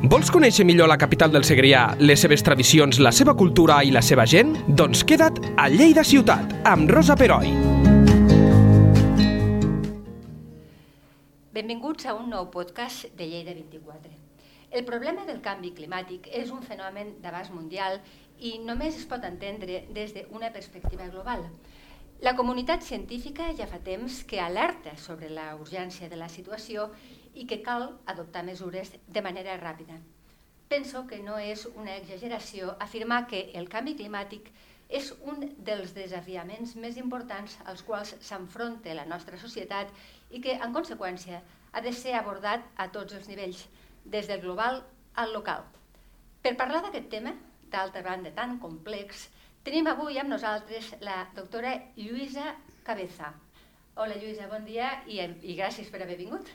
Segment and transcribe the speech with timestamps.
[0.00, 4.00] Vols conèixer millor la capital del Segrià, les seves tradicions, la seva cultura i la
[4.00, 4.54] seva gent?
[4.64, 7.52] Doncs queda't a Lleida Ciutat, amb Rosa Peroi.
[11.52, 14.16] Benvinguts a un nou podcast de Lleida 24.
[14.72, 18.00] El problema del canvi climàtic és un fenomen d'abast mundial
[18.40, 21.44] i només es pot entendre des d'una perspectiva global.
[22.24, 26.88] La comunitat científica ja fa temps que alerta sobre la urgència de la situació
[27.34, 29.98] i que cal adoptar mesures de manera ràpida.
[30.68, 34.52] Penso que no és una exageració afirmar que el canvi climàtic
[35.00, 39.90] és un dels desafiaments més importants als quals s'enfronta la nostra societat
[40.30, 43.66] i que, en conseqüència, ha de ser abordat a tots els nivells,
[44.04, 44.82] des del global
[45.14, 45.66] al local.
[46.42, 47.34] Per parlar d'aquest tema,
[47.70, 49.28] d'altra banda tan complex,
[49.60, 52.54] Tenim avui amb nosaltres la doctora Lluïsa
[52.86, 53.26] Cabeza.
[54.00, 56.48] Hola Lluïsa, bon dia i, i gràcies per haver vingut.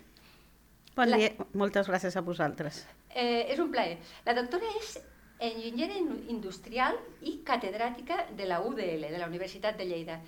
[0.95, 1.19] Bon la...
[1.19, 2.85] dia, moltes gràcies a vosaltres.
[3.11, 3.97] Eh, és un plaer.
[4.27, 4.95] La doctora és
[5.43, 5.97] enginyera
[6.31, 6.95] industrial
[7.27, 10.21] i catedràtica de la UDL, de la Universitat de Lleida,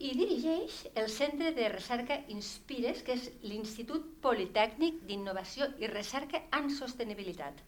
[0.00, 6.70] i dirigeix el Centre de Recerca Inspires, que és l'Institut Politècnic d'Innovació i Recerca en
[6.72, 7.60] Sostenibilitat.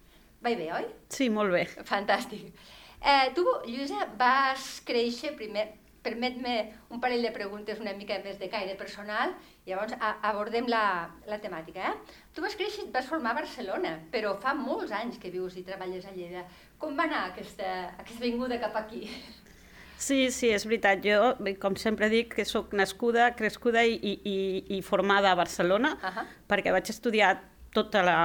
[0.42, 0.88] Va bé, oi?
[1.12, 1.66] Sí, molt bé.
[1.88, 2.48] Fantàstic.
[3.02, 5.66] Eh, tu, Lluïsa, vas créixer primer,
[6.02, 6.54] permet-me
[6.90, 10.84] un parell de preguntes una mica més de caire personal, i llavors a, abordem la,
[11.30, 11.92] la temàtica.
[11.92, 12.16] Eh?
[12.34, 16.06] Tu vas créixer, vas formar a Barcelona, però fa molts anys que vius i treballes
[16.06, 16.42] a Lleida.
[16.82, 17.70] Com va anar aquesta,
[18.02, 19.06] aquesta vinguda cap aquí?
[20.02, 20.98] Sí, sí, és veritat.
[21.04, 24.38] Jo, com sempre dic, que sóc nascuda, crescuda i, i,
[24.74, 26.26] i formada a Barcelona, uh -huh.
[26.50, 27.36] perquè vaig estudiar
[27.72, 28.18] tota la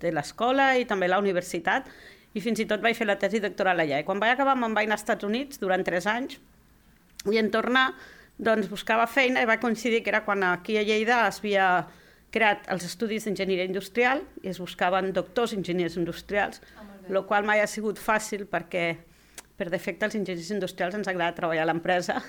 [0.00, 1.86] de l'escola i també la universitat,
[2.32, 4.00] i fins i tot vaig fer la tesi doctoral allà.
[4.00, 6.38] I quan vaig acabar me'n vaig anar als Estats Units durant tres anys
[7.28, 7.90] i en tornar
[8.40, 11.66] doncs, buscava feina i va coincidir que era quan aquí a Lleida es havia
[12.32, 17.60] creat els estudis d'enginyeria industrial i es buscaven doctors enginyers industrials, ah, el qual mai
[17.60, 18.84] ha sigut fàcil perquè
[19.58, 22.20] per defecte els enginyers industrials ens agrada treballar a l'empresa.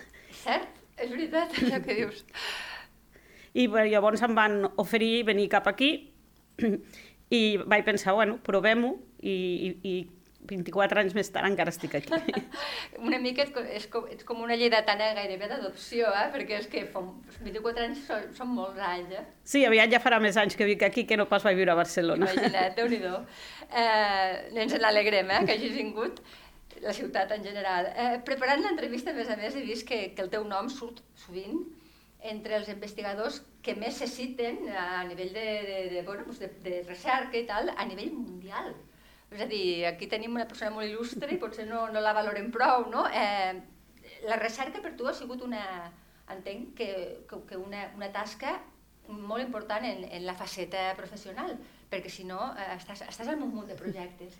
[0.41, 2.25] Cert, és veritat això que dius.
[3.53, 5.91] I bé, llavors em van oferir venir cap aquí
[7.39, 9.95] i vaig pensar, bueno, provem-ho i, i, i
[10.49, 12.41] 24 anys més tard encara estic aquí.
[13.07, 16.27] una mica és com, és com, ets com una lleidatana gairebé d'adopció, eh?
[16.33, 19.15] perquè és que 24 anys són, són molts anys.
[19.19, 19.25] Eh?
[19.53, 21.79] Sí, aviat ja farà més anys que vic aquí que no pas vaig viure a
[21.79, 22.29] Barcelona.
[22.29, 26.21] Imagina't, déu nhi eh, Ens n'alegrem eh, que hagis vingut
[26.81, 27.91] la ciutat en general.
[27.95, 31.03] Eh, preparant l'entrevista, a més a més, he vist que, que el teu nom surt
[31.25, 31.61] sovint
[32.31, 36.81] entre els investigadors que més se citen a nivell de, de, de, bueno, de, de
[36.87, 38.73] recerca i tal, a nivell mundial.
[39.31, 42.49] És a dir, aquí tenim una persona molt il·lustre i potser no, no la valorem
[42.51, 43.05] prou, no?
[43.07, 43.55] Eh,
[44.27, 45.63] la recerca per tu ha sigut una,
[46.33, 46.91] entenc que,
[47.29, 48.57] que, que una, una tasca
[49.07, 51.55] molt important en, en la faceta professional,
[51.91, 54.35] perquè si no eh, estàs, estàs en un munt de projectes.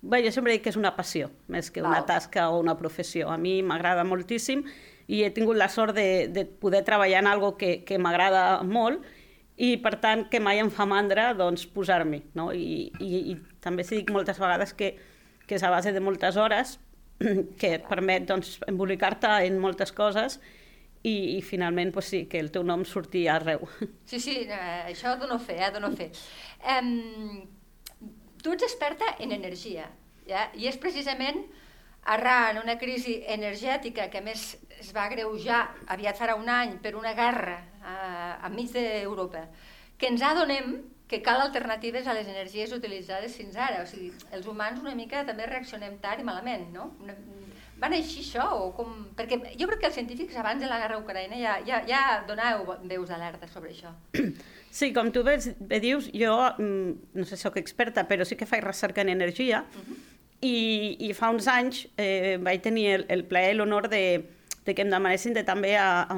[0.00, 1.96] Bé, jo sempre dic que és una passió, més que Val.
[1.96, 3.32] una tasca o una professió.
[3.32, 4.62] A mi m'agrada moltíssim
[5.08, 9.02] i he tingut la sort de, de poder treballar en algo que, que m'agrada molt
[9.58, 12.22] i per tant que mai em fa mandra doncs, posar-m'hi.
[12.38, 12.52] No?
[12.54, 13.34] I, i, I
[13.68, 14.94] també s'hi dic moltes vegades que,
[15.46, 16.78] que és a base de moltes hores
[17.60, 20.38] que et permet doncs, embolicar-te en moltes coses
[21.02, 23.68] i, i finalment pues, sí, que el teu nom surti arreu.
[24.10, 26.10] Sí, sí, eh, això dono fe, eh, dono fe.
[26.74, 27.46] Um,
[28.42, 29.88] tu ets experta en energia,
[30.28, 30.48] ja?
[30.54, 31.44] i és precisament
[32.08, 37.12] arran una crisi energètica que més es va greujar aviat farà un any per una
[37.18, 39.48] guerra eh, enmig d'Europa,
[39.98, 40.78] que ens adonem
[41.08, 43.82] que cal alternatives a les energies utilitzades fins ara.
[43.82, 46.90] O sigui, els humans una mica també reaccionem tard i malament, no?
[47.02, 47.16] Una,
[47.80, 48.44] van així això?
[48.58, 48.92] O com...
[49.16, 52.76] Perquè jo crec que els científics abans de la guerra ucraïna ja, ja, ja donàveu
[52.90, 53.94] veus d'alerta sobre això.
[54.78, 58.46] Sí, com tu bé, bé dius, jo mm, no sé, sóc experta, però sí que
[58.46, 59.96] faig recerca en energia uh -huh.
[60.44, 64.28] i, i fa uns anys eh, vaig tenir el, el plaer i l'honor de,
[64.68, 66.16] de que em demanessin de també a, a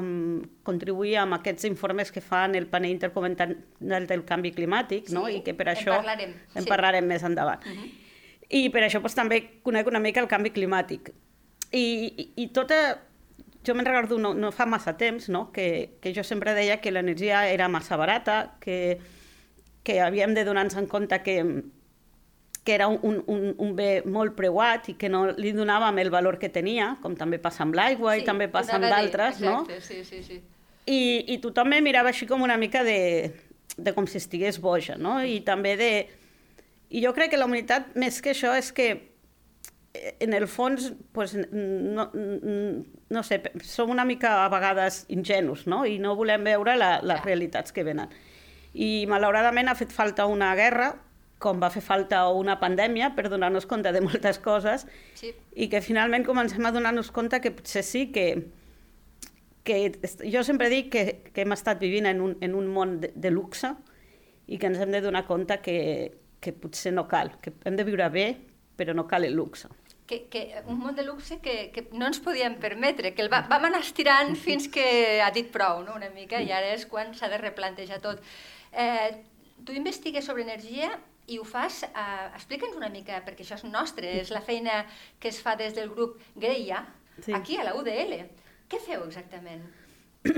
[0.67, 5.23] contribuir amb aquests informes que fan el panell intercomunitari del canvi climàtic, sí, no?
[5.31, 6.67] i que per això en parlarem, en sí.
[6.67, 7.63] parlarem més endavant.
[7.63, 7.87] Uh -huh.
[8.51, 11.13] I per això doncs, també conec una mica el canvi climàtic.
[11.71, 11.85] I,
[12.17, 12.99] i, i tota...
[13.63, 15.51] Jo me'n recordo no, no fa massa temps no?
[15.51, 18.97] que, que jo sempre deia que l'energia era massa barata, que,
[19.83, 21.63] que havíem de donar-nos en compte que
[22.63, 26.37] que era un, un, un bé molt preuat i que no li donàvem el valor
[26.41, 29.63] que tenia, com també passa amb l'aigua sí, i també passa amb d'altres, no?
[29.65, 30.41] Sí, sí, sí.
[30.85, 30.99] I,
[31.33, 33.31] I tothom me mirava així com una mica de,
[33.77, 35.19] de com si estigués boja, no?
[35.25, 35.91] I també de...
[36.91, 40.91] I jo crec que la humanitat, més que això, és que eh, en el fons,
[41.15, 45.85] pues, no, no sé, som una mica a vegades ingenus, no?
[45.87, 48.11] I no volem veure la, les realitats que venen.
[48.73, 50.93] I malauradament ha fet falta una guerra
[51.41, 54.85] com va fer falta una pandèmia per donar-nos compte de moltes coses
[55.17, 55.33] sí.
[55.55, 58.27] i que finalment comencem a donar-nos compte que potser sí que,
[59.65, 59.79] que
[60.21, 63.33] jo sempre dic que, que hem estat vivint en un, en un món de, de
[63.33, 63.73] luxe
[64.47, 65.77] i que ens hem de donar compte que,
[66.41, 68.25] que potser no cal, que hem de viure bé,
[68.77, 69.69] però no cal el luxe.
[70.09, 73.45] Que, que un món de luxe que, que no ens podíem permetre, que el va,
[73.47, 77.13] vam anar estirant fins que ha dit prou, no?, una mica, i ara és quan
[77.15, 78.19] s'ha de replantejar tot.
[78.71, 79.21] Eh,
[79.63, 80.89] tu investigues sobre energia
[81.27, 84.85] i ho fas, eh, explica'ns una mica, perquè això és nostre, és la feina
[85.19, 86.85] que es fa des del grup Greia,
[87.21, 87.33] sí.
[87.33, 88.17] aquí a la UDL.
[88.71, 89.63] Què feu exactament?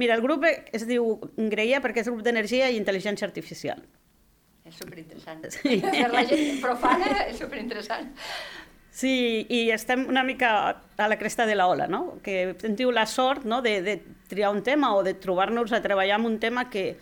[0.00, 3.82] Mira, el grup es diu Greia perquè és el grup d'energia i intel·ligència artificial.
[4.64, 5.46] És superinteressant.
[5.54, 5.80] Sí.
[6.02, 8.12] Per la gent profana és superinteressant.
[8.94, 12.20] Sí, i estem una mica a la cresta de la ola, no?
[12.22, 13.58] Que tingut la sort no?
[13.60, 13.96] de, de
[14.30, 16.92] triar un tema o de trobar-nos a treballar en un tema que,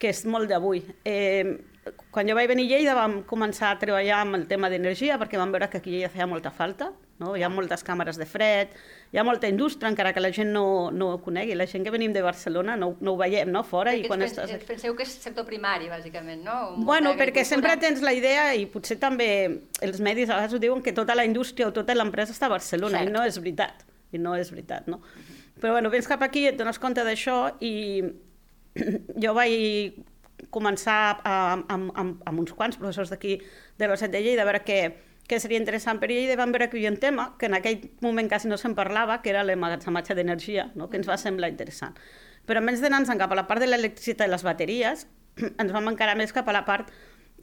[0.00, 0.80] que és molt d'avui.
[1.04, 1.58] Eh,
[2.10, 5.38] quan jo vaig venir a Lleida vam començar a treballar amb el tema d'energia perquè
[5.38, 6.90] vam veure que aquí ja feia molta falta,
[7.20, 7.34] no?
[7.36, 8.72] hi ha moltes càmeres de fred,
[9.12, 11.54] hi ha molta indústria, encara que la gent no, no ho conegui.
[11.54, 13.62] La gent que venim de Barcelona no, no ho veiem no?
[13.64, 13.94] fora.
[13.94, 14.52] Perquè i quan estàs...
[14.66, 16.58] penseu que és sector primari, bàsicament, no?
[16.76, 19.30] Molta bueno, perquè sempre tens la idea, i potser també
[19.84, 22.56] els medis a vegades ho diuen, que tota la indústria o tota l'empresa està a
[22.56, 23.10] Barcelona, Cert.
[23.10, 23.86] i no és veritat.
[24.14, 25.00] I no és veritat, no?
[25.02, 25.42] Uh -huh.
[25.60, 28.04] Però bueno, vens cap aquí, et dones compte d'això i
[29.22, 29.96] jo vaig
[30.54, 31.34] començar a,
[31.72, 33.38] amb, amb, amb uns quants professors d'aquí
[33.78, 34.80] de l'Osset de Lleida a veure què,
[35.26, 37.90] què seria interessant per Lleida, vam veure que hi havia un tema que en aquell
[38.04, 40.90] moment quasi no se'n parlava, que era l'emmagatzematge d'energia, no?
[40.90, 41.98] que ens va semblar interessant.
[42.46, 45.06] Però en vez d'anar-nos cap a la part de l'electricitat i les bateries,
[45.62, 46.92] ens vam encarar més cap a la part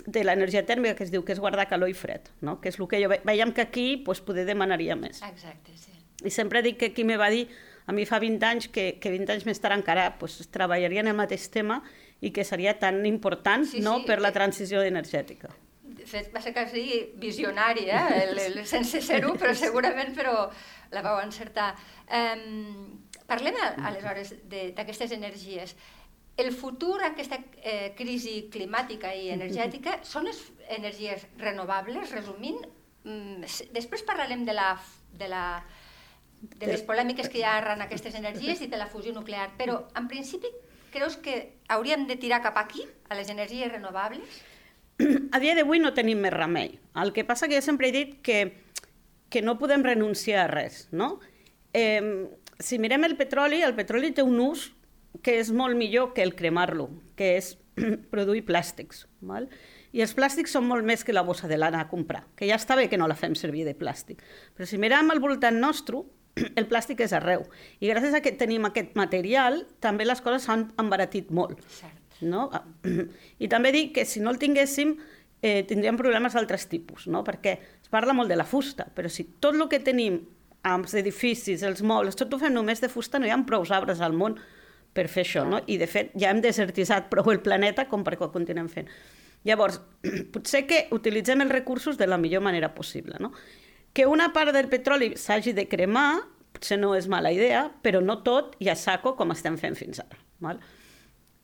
[0.06, 2.60] de l'energia tèrmica, que es diu que és guardar calor i fred, no?
[2.62, 5.22] que és el que jo ve veiem que aquí pues, poder demanaria més.
[5.22, 5.92] Exacte, sí.
[6.24, 7.48] I sempre dic que qui me va dir,
[7.86, 11.18] a mi fa 20 anys, que, que 20 anys més tard encara pues, treballarien el
[11.18, 11.82] mateix tema
[12.24, 15.52] i que seria tan important sí, no, sí, per la transició energètica.
[15.84, 16.84] De fet, va ser quasi
[17.20, 18.04] visionari, eh?
[18.24, 20.48] el, el, sense ser-ho, però segurament però
[20.94, 21.74] la vau encertar.
[22.08, 25.76] Um, parlem aleshores d'aquestes energies.
[26.40, 30.40] El futur, aquesta eh, crisi climàtica i energètica, són les
[30.74, 32.64] energies renovables, resumint?
[33.04, 33.44] Mm,
[33.76, 34.74] després parlarem de la,
[35.14, 35.46] de la
[36.44, 39.78] de les polèmiques que hi ha arran aquestes energies i de la fusió nuclear, però
[39.96, 40.50] en principi
[40.94, 44.42] creus que hauríem de tirar cap aquí, a les energies renovables?
[45.34, 46.78] A dia d'avui no tenim més remei.
[46.96, 48.62] El que passa que jo sempre he dit que,
[49.34, 51.18] que no podem renunciar a res, no?
[51.74, 52.30] Eh,
[52.62, 54.70] si mirem el petroli, el petroli té un ús
[55.26, 56.88] que és molt millor que el cremar-lo,
[57.18, 57.56] que és
[58.14, 59.08] produir plàstics.
[59.26, 59.50] Val?
[59.94, 62.58] I els plàstics són molt més que la bossa de lana a comprar, que ja
[62.58, 64.24] està bé que no la fem servir de plàstic.
[64.58, 66.02] Però si mirem al voltant nostre,
[66.60, 67.46] el plàstic és arreu.
[67.80, 71.62] I gràcies a que tenim aquest material, també les coses s'han embaratit molt.
[71.80, 72.22] Cert.
[72.24, 72.48] No?
[73.44, 74.96] I també dic que si no el tinguéssim,
[75.44, 77.24] eh, tindríem problemes d'altres tipus, no?
[77.28, 80.22] perquè es parla molt de la fusta, però si tot el que tenim
[80.64, 83.66] amb els edificis, els mobles, tot ho fem només de fusta, no hi ha prou
[83.76, 84.38] arbres al món
[84.96, 85.60] per fer això, no?
[85.68, 88.88] I de fet ja hem desertitzat prou el planeta com perquè ho continuem fent.
[89.44, 89.82] Llavors,
[90.34, 93.34] potser que utilitzem els recursos de la millor manera possible, no?
[93.94, 96.24] Que una part del petroli s'hagi de cremar
[96.54, 100.00] potser no és mala idea, però no tot i a saco com estem fent fins
[100.04, 100.20] ara.
[100.44, 100.62] Val?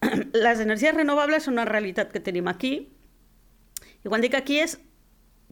[0.45, 2.73] Les energies renovables són una realitat que tenim aquí,
[3.99, 4.77] i quan dic aquí és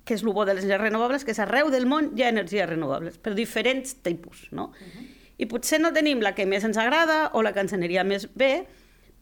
[0.08, 2.30] que és el bo de les energies renovables, que és arreu del món hi ha
[2.32, 4.70] energies renovables, per diferents tipus, no?
[4.72, 5.08] Uh -huh.
[5.38, 8.34] I potser no tenim la que més ens agrada o la que ens aniria més
[8.34, 8.66] bé,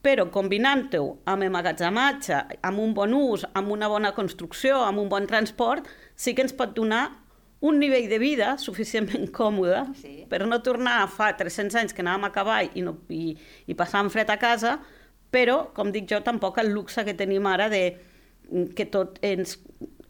[0.03, 5.25] però combinant-ho amb emmagatzematge, amb un bon ús, amb una bona construcció, amb un bon
[5.25, 7.24] transport, sí que ens pot donar
[7.61, 10.15] un nivell de vida suficientment còmode sí.
[10.29, 13.35] per no tornar a fa 300 anys que anàvem a cavall i, no, i,
[13.67, 14.77] i passàvem fred a casa,
[15.31, 17.83] però, com dic jo, tampoc el luxe que tenim ara de
[18.77, 19.57] que tot ens,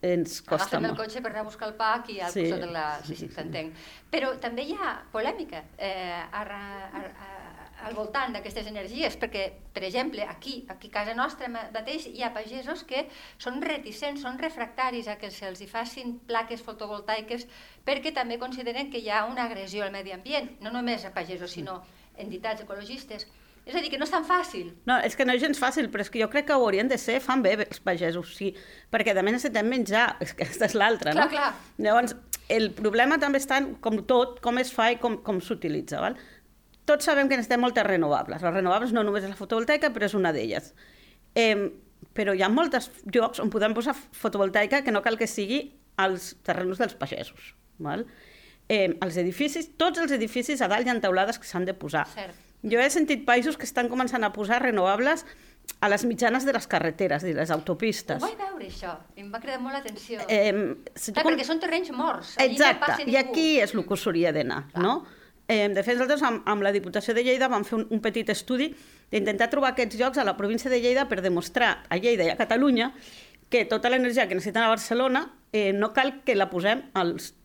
[0.05, 0.91] ens costa Agafem molt.
[0.91, 2.43] el cotxe per anar a buscar el pa aquí al sí.
[2.45, 2.85] costat de la...
[3.05, 3.85] Sí, sí, s'entenc.
[4.11, 5.63] Però també hi ha polèmica.
[5.77, 7.34] Eh, a, a, a,
[7.85, 12.31] al voltant d'aquestes energies, perquè, per exemple, aquí, aquí a casa nostra mateix hi ha
[12.33, 13.05] pagesos que
[13.37, 17.45] són reticents, són refractaris a que se'ls hi facin plaques fotovoltaiques
[17.85, 21.53] perquè també consideren que hi ha una agressió al medi ambient, no només a pagesos,
[21.53, 21.83] sinó
[22.17, 23.27] entitats ecologistes.
[23.65, 24.67] És a dir, que no és tan fàcil.
[24.85, 26.89] No, és que no és gens fàcil, però és que jo crec que ho haurien
[26.89, 28.51] de ser, fan bé els pagesos, sí,
[28.93, 31.25] perquè també necessitem menjar, és que aquesta és l'altra, no?
[31.25, 31.77] Clar, clar.
[31.81, 32.13] Llavors,
[32.53, 36.17] el problema també està en com tot, com es fa i com, com s'utilitza, val?
[36.85, 38.41] Tots sabem que necessitem moltes renovables.
[38.41, 40.73] Les renovables no només és la fotovoltaica, però és una d'elles.
[41.35, 41.71] Eh,
[42.15, 45.63] però hi ha molts llocs on podem posar fotovoltaica que no cal que sigui
[45.97, 47.53] als terrenys dels pagesos.
[47.79, 48.05] Val?
[48.69, 52.05] Eh, els edificis, tots els edificis a dalt hi ha teulades que s'han de posar.
[52.13, 52.35] Cert.
[52.65, 55.21] Jo he sentit països que estan començant a posar renovables
[55.81, 58.17] a les mitjanes de les carreteres i les autopistes.
[58.21, 60.21] Ho vaig veure, això, em va cridar molt l'atenció.
[60.27, 60.53] Eh,
[60.95, 62.35] si Clar, tu- perquè són terrenys morts.
[62.41, 64.95] Exacte, no i aquí és el que s'hauria d'anar, no?
[65.47, 68.29] Eh, de fet, nosaltres amb, amb la Diputació de Lleida vam fer un, un petit
[68.33, 68.71] estudi
[69.11, 72.37] d'intentar trobar aquests llocs a la província de Lleida per demostrar a Lleida i a
[72.39, 72.91] Catalunya
[73.53, 77.35] que tota l'energia que necessiten a Barcelona eh, no cal que la posem als,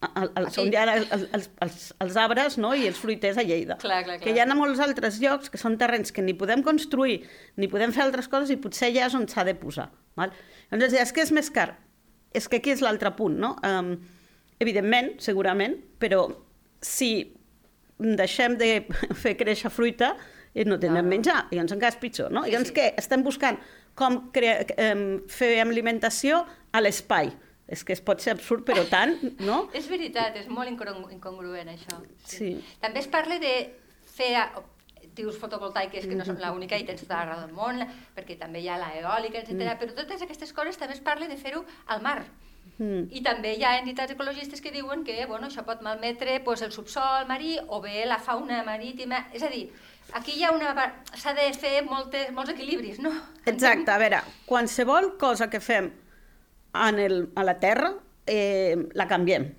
[0.00, 0.62] al, al, Aquí.
[0.62, 2.72] on hi ha els, els, els, els arbres no?
[2.72, 3.76] i els fruiters a Lleida.
[3.82, 4.24] Clar, clar, clar.
[4.24, 7.20] Que hi ha molts altres llocs que són terrenys que ni podem construir
[7.60, 9.90] ni podem fer altres coses i potser allà és on s'ha de posar.
[10.16, 10.32] Val?
[10.72, 11.74] Llavors, és que és més car.
[12.32, 13.54] És que aquí és l'altre punt, no?
[13.64, 13.94] Um,
[14.60, 16.26] evidentment, segurament, però
[16.80, 17.34] si
[17.98, 18.86] deixem de
[19.18, 20.12] fer créixer fruita,
[20.54, 21.08] eh, no tindrem Claro.
[21.08, 22.44] menjar, i llavors encara és pitjor, no?
[22.44, 22.74] Sí, I llavors sí.
[22.74, 22.94] què?
[22.98, 23.58] Estem buscant
[23.98, 27.32] com crea, eh, fer alimentació a l'espai.
[27.68, 29.68] És que es pot ser absurd, però tant, no?
[29.76, 31.98] És veritat, és molt incongru- incongruent, això.
[32.24, 32.54] Sí.
[32.80, 33.74] També es parla de
[34.06, 34.30] fer
[35.14, 37.82] dius fotovoltaiques, que no són l'única i tens tota la raó del món,
[38.16, 39.52] perquè també hi ha l'eòlica, etc.
[39.52, 39.78] Mm.
[39.82, 42.20] Però totes aquestes coses també es parla de fer-ho al mar.
[42.22, 42.47] Mm.
[42.78, 46.70] I també hi ha entitats ecologistes que diuen que bueno, això pot malmetre pues, el
[46.70, 49.24] subsol marí o bé la fauna marítima.
[49.34, 49.66] És a dir,
[50.14, 50.74] aquí hi ha una...
[51.14, 53.12] s'ha de fer moltes, molts equilibris, no?
[53.44, 55.90] Exacte, a veure, qualsevol cosa que fem
[56.78, 57.94] en el, a la Terra,
[58.26, 59.50] eh, la canviem.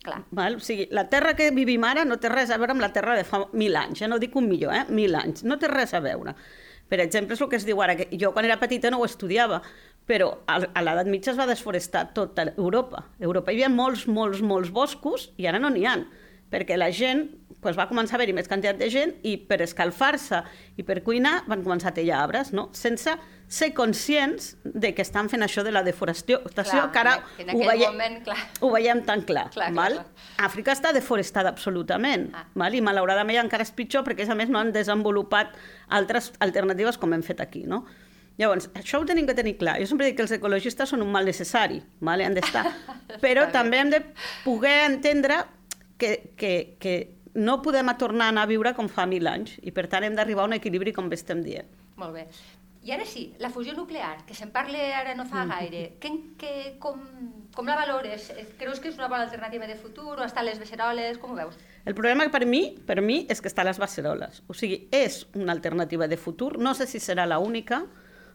[0.00, 0.22] Clar.
[0.30, 0.56] Val?
[0.56, 3.18] O sigui, la terra que vivim ara no té res a veure amb la terra
[3.18, 4.84] de fa mil anys, ja no dic un millor, eh?
[4.88, 6.32] mil anys, no té res a veure.
[6.90, 9.04] Per exemple, és el que es diu ara, que jo quan era petita no ho
[9.06, 9.60] estudiava,
[10.08, 13.04] però a, l'edat mitja es va desforestar tota Europa.
[13.20, 15.98] A Europa hi havia molts, molts, molts boscos i ara no n'hi ha,
[16.50, 17.28] perquè la gent
[17.60, 20.40] pues, va començar a haver-hi més quantitat de gent i per escalfar-se
[20.80, 22.70] i per cuinar van començar a tallar arbres, no?
[22.72, 23.14] sense
[23.50, 27.62] ser conscients de que estan fent això de la deforestació, Clar, que ara en ho,
[27.66, 28.38] veiem, moment, clar.
[28.62, 29.48] ho veiem tan clar.
[29.50, 29.96] Clar, clar, val?
[30.00, 30.28] clar.
[30.46, 32.46] Àfrica està deforestada absolutament, Ah.
[32.54, 32.74] val?
[32.74, 35.54] i malauradament encara és pitjor perquè a més no han desenvolupat
[35.88, 37.64] altres alternatives com hem fet aquí.
[37.66, 37.84] No?
[38.40, 39.76] Llavors, això ho tenim que tenir clar.
[39.82, 42.24] Jo sempre dic que els ecologistes són un mal necessari, vale?
[42.24, 42.64] han d'estar.
[43.24, 44.00] Però també hem de
[44.46, 45.42] poder entendre
[46.00, 46.94] que, que, que
[47.34, 50.16] no podem tornar a anar a viure com fa mil anys i per tant hem
[50.16, 51.68] d'arribar a un equilibri com bé estem dient.
[52.00, 52.26] Molt bé.
[52.80, 56.52] I ara sí, la fusió nuclear, que se'n parla ara no fa gaire, que, que,
[56.80, 56.96] com,
[57.52, 58.30] com la valores?
[58.32, 61.20] Eh, Creus que és una bona alternativa de futur o estan les beceroles?
[61.20, 61.58] Com ho veus?
[61.84, 64.40] El problema per mi, per mi és que està a les beceroles.
[64.48, 67.82] O sigui, és una alternativa de futur, no sé si serà la única,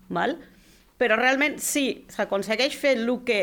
[0.09, 0.37] val?
[0.97, 3.39] però realment sí, s'aconsegueix fer el que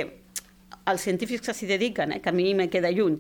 [0.89, 3.19] els científics que s'hi dediquen, eh, que a mi me queda lluny,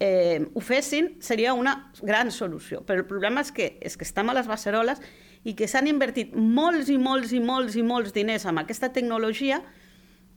[0.00, 2.84] eh, ho fessin, seria una gran solució.
[2.86, 5.00] Però el problema és que, és que estem a les beceroles
[5.44, 9.62] i que s'han invertit molts i molts i molts i molts diners amb aquesta tecnologia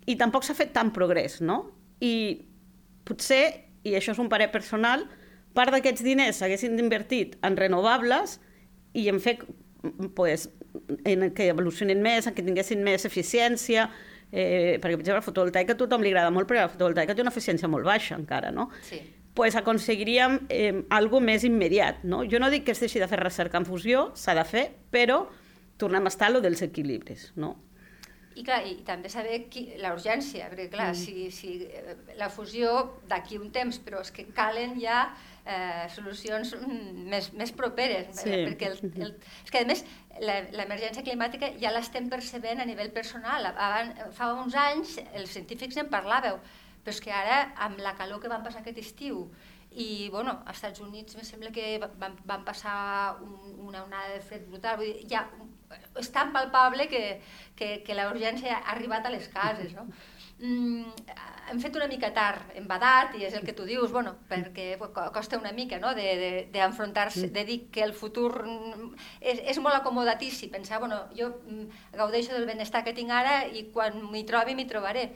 [0.07, 1.75] i tampoc s'ha fet tant progrés, no?
[1.99, 2.43] I
[3.07, 3.43] potser,
[3.83, 5.05] i això és un parer personal,
[5.53, 8.39] part d'aquests diners s'haguessin invertit en renovables
[8.95, 9.37] i en fer
[10.15, 10.47] pues,
[11.05, 13.89] en que evolucionin més, en que tinguessin més eficiència,
[14.31, 17.23] eh, perquè, per exemple, la fotovoltaica a tothom li agrada molt, però la fotovoltaica té
[17.23, 18.69] una eficiència molt baixa encara, no?
[18.89, 19.01] Sí.
[19.33, 22.03] pues aconseguiríem eh, algo més immediat.
[22.05, 22.21] No?
[22.29, 25.23] Jo no dic que es deixi de fer recerca en fusió, s'ha de fer, però
[25.81, 27.31] tornem a estar a lo dels equilibris.
[27.35, 27.55] No?
[28.33, 31.01] I, clar, i també saber qui, la urgència, perquè clar, mm.
[31.01, 35.03] si, si eh, la fusió d'aquí un temps, però és que calen ja
[35.45, 38.29] eh, solucions mm, més, més properes, Sí.
[38.29, 39.85] eh, perquè el, el, és que a més
[40.21, 43.45] la- l'emergència climàtica ja l'estem percebent a nivell personal.
[43.53, 46.39] Abans, fa uns anys els científics en parlàveu,
[46.83, 49.29] però és que ara amb la calor que van passar aquest estiu
[49.73, 54.19] i bueno, als Estats Units me sembla que van, van passar un, una onada de
[54.21, 55.23] fred brutal, vull dir, ja
[55.97, 57.21] és tan palpable que,
[57.57, 59.87] que, que la urgència ha arribat a les cases, no?
[60.43, 60.89] Mm,
[61.53, 64.73] hem fet una mica tard, hem badat, i és el que tu dius, bueno, perquè
[64.81, 65.93] co- costa una mica no?
[65.95, 68.43] d'enfrontar-se, de, de, de dir que el futur
[69.21, 73.69] és, és molt acomodatici, pensar, bueno, jo mm, gaudeixo del benestar que tinc ara i
[73.71, 75.13] quan m'hi trobi m'hi trobaré.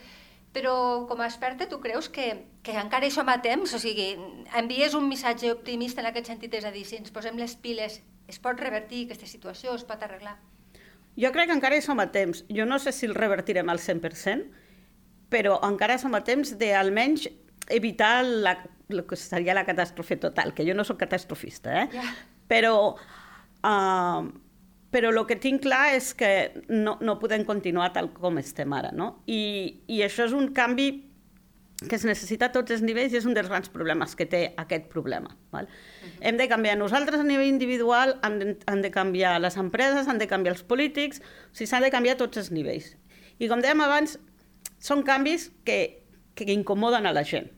[0.56, 2.30] Però com a experta tu creus que,
[2.64, 3.74] que encara hi som a temps?
[3.76, 4.14] O sigui,
[4.56, 8.00] envies un missatge optimista en aquest sentit, és a dir, si ens posem les piles,
[8.32, 10.38] es pot revertir aquesta situació, es pot arreglar?
[11.20, 12.46] Jo crec que encara hi som a temps.
[12.48, 14.48] Jo no sé si el revertirem al 100%,
[15.30, 17.28] però encara som a temps d'almenys
[17.70, 18.56] evitar la,
[18.90, 21.88] el que seria la catàstrofe total, que jo no sóc catastrofista, eh?
[21.92, 22.06] Ja.
[22.48, 24.30] Però, uh,
[24.94, 26.32] però el que tinc clar és que
[26.70, 29.18] no, no podem continuar tal com estem ara, no?
[29.28, 30.90] I, I això és un canvi
[31.78, 34.40] que es necessita a tots els nivells i és un dels grans problemes que té
[34.58, 35.36] aquest problema.
[35.52, 35.68] Val?
[35.68, 36.14] Uh -huh.
[36.22, 40.18] Hem de canviar nosaltres a nivell individual, han de, han de canviar les empreses, han
[40.18, 42.98] de canviar els polítics, o sigui, s'han de canviar a tots els nivells.
[43.38, 44.18] I com dèiem abans,
[44.80, 46.04] són canvis que,
[46.36, 47.50] que incomoden a la gent.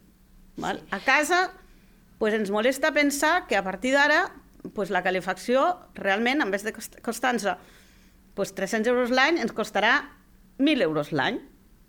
[0.60, 0.82] Val?
[0.92, 1.52] A casa
[2.20, 4.26] pues, ens molesta pensar que a partir d'ara
[4.74, 7.46] pues, la calefacció realment, en vez de cost- costar-nos
[8.36, 9.94] doncs 300 euros l'any ens costarà
[10.60, 11.40] 1.000 euros l'any.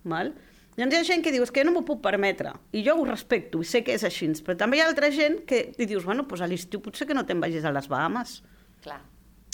[0.04, 0.32] Val?
[0.78, 2.52] Llavors hi ha gent que diu, és que jo no m'ho puc permetre.
[2.72, 4.30] I jo ho respecto, i sé que és així.
[4.46, 7.14] Però també hi ha altra gent que li dius, bueno, doncs a l'estiu potser que
[7.14, 8.38] no te'n vagis a les Bahamas.
[8.82, 9.00] Clar.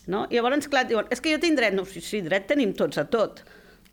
[0.06, 0.26] No?
[0.30, 1.74] I llavors, clar, diuen, és que jo tinc dret.
[1.74, 3.42] No, sí, sí, dret tenim tots a tot.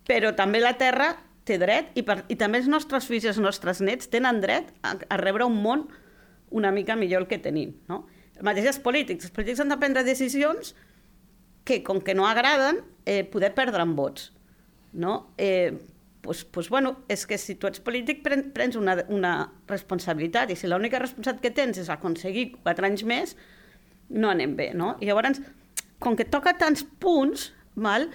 [0.05, 1.09] Però també la Terra
[1.47, 4.71] té dret i, per, i també els nostres fills i els nostres nets tenen dret
[4.81, 5.87] a, a rebre un món
[6.53, 7.73] una mica millor el que tenim.
[7.89, 8.03] No?
[8.37, 9.25] El mateix els polítics.
[9.27, 10.75] Els polítics han de prendre decisions
[11.65, 14.29] que, com que no agraden, eh, poder perdre en vots.
[14.93, 15.33] No?
[15.37, 15.73] Eh,
[16.21, 19.33] pues, pues, bueno, és que si tu ets polític pren, prens una, una
[19.67, 23.33] responsabilitat i si l'única responsabilitat que tens és aconseguir quatre anys més,
[24.13, 24.93] no anem bé, no?
[25.01, 25.41] I llavors,
[25.99, 28.07] com que toca tants punts, mal,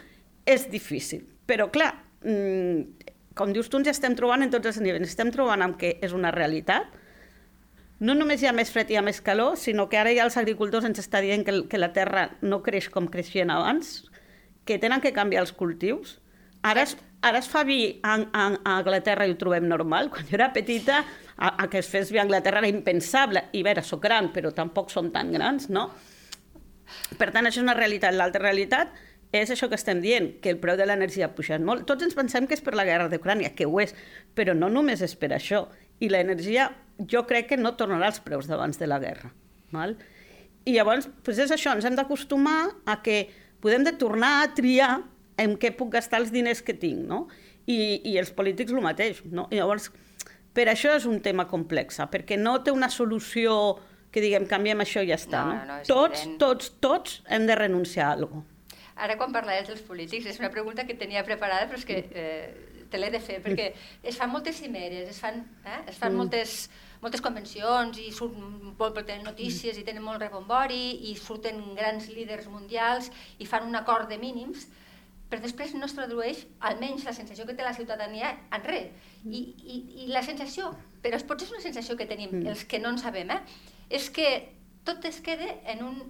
[0.49, 1.27] és difícil.
[1.49, 1.91] Però, clar,
[2.23, 3.08] mmm,
[3.39, 5.13] com dius tu, ens estem trobant en tots els nivells.
[5.15, 6.91] Estem trobant amb que és una realitat.
[7.99, 10.27] No només hi ha més fred i hi ha més calor, sinó que ara ja
[10.27, 14.05] els agricultors ens està dient que, que la terra no creix com creixien abans,
[14.67, 16.19] que tenen que canviar els cultius.
[16.67, 20.13] Ara es, ara es fa vi a, a, a Anglaterra i ho trobem normal.
[20.15, 21.03] Quan jo era petita,
[21.39, 23.49] a, a que es fes vi a Anglaterra era impensable.
[23.59, 25.89] I vera, soc gran, però tampoc som tan grans, no?
[27.19, 28.15] Per tant, això és una realitat.
[28.15, 28.95] L'altra realitat
[29.33, 31.85] és això que estem dient, que el preu de l'energia ha pujat molt.
[31.89, 33.93] Tots ens pensem que és per la guerra d'Ucrània, que ho és,
[34.35, 35.67] però no només és per això.
[36.01, 36.71] I l'energia
[37.11, 39.33] jo crec que no tornarà als preus d'abans de la guerra.
[39.75, 39.99] Val?
[40.65, 42.59] I llavors, doncs és això, ens hem d'acostumar
[42.89, 43.27] a que
[43.61, 45.03] podem de tornar a triar
[45.39, 47.27] en què puc gastar els diners que tinc, no?
[47.69, 49.47] I, i els polítics el mateix, no?
[49.53, 49.91] I llavors,
[50.57, 53.79] per això és un tema complex, perquè no té una solució
[54.11, 55.57] que diguem canviem això i ja està, no?
[55.59, 55.75] no?
[55.77, 56.39] no tots, evident.
[56.41, 58.58] tots, tots hem de renunciar a alguna cosa.
[58.99, 62.79] Ara, quan parlaves dels polítics, és una pregunta que tenia preparada, però és que eh,
[62.91, 63.69] te l'he de fer, perquè
[64.03, 66.23] es fan moltes cimeres, es fan, eh, es fan mm.
[66.23, 66.57] moltes,
[67.03, 68.75] moltes convencions i surten,
[69.05, 74.11] tenen notícies i tenen molt rebombori i surten grans líders mundials i fan un acord
[74.11, 74.67] de mínims,
[75.29, 78.93] però després no es tradueix, almenys la sensació que té la ciutadania, en res.
[79.23, 79.33] Mm.
[79.33, 80.73] I, i, I la sensació,
[81.05, 82.55] però potser és una sensació que tenim mm.
[82.55, 83.43] els que no en sabem, eh?
[83.93, 84.31] és que
[84.89, 86.01] tot es queda en un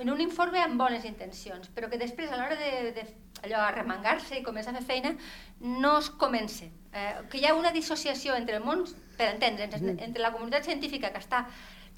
[0.00, 3.04] en un informe amb bones intencions, però que després a l'hora de, de
[3.46, 5.14] allò arremangar-se i començar a fer feina
[5.60, 6.68] no es comença.
[6.92, 8.84] Eh, que hi ha una dissociació entre el món,
[9.18, 9.98] per entendre'ns, mm.
[10.06, 11.44] entre la comunitat científica que està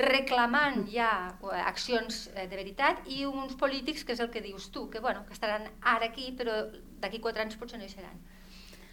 [0.01, 4.71] reclamant ja eh, accions eh, de veritat i uns polítics, que és el que dius
[4.75, 6.63] tu, que, bueno, que estaran ara aquí, però
[7.01, 8.17] d'aquí quatre anys potser no hi seran.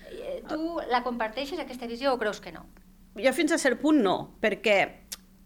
[0.07, 2.65] Eh, tu la comparteixes, aquesta visió, o creus que no?
[3.17, 4.79] Jo fins a cert punt no, perquè...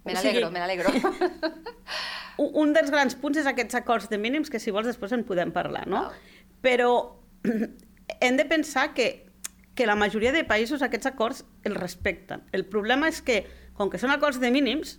[0.04, 0.90] Me n'alegro, o sigui, me n'alegro.
[2.62, 5.52] un dels grans punts és aquests acords de mínims, que si vols després en podem
[5.54, 6.08] parlar, no?
[6.08, 6.48] Oh.
[6.66, 6.92] Però
[8.26, 9.28] hem de pensar que,
[9.76, 12.46] que la majoria de països aquests acords els respecten.
[12.52, 13.44] El problema és que,
[13.78, 14.98] com que són acords de mínims,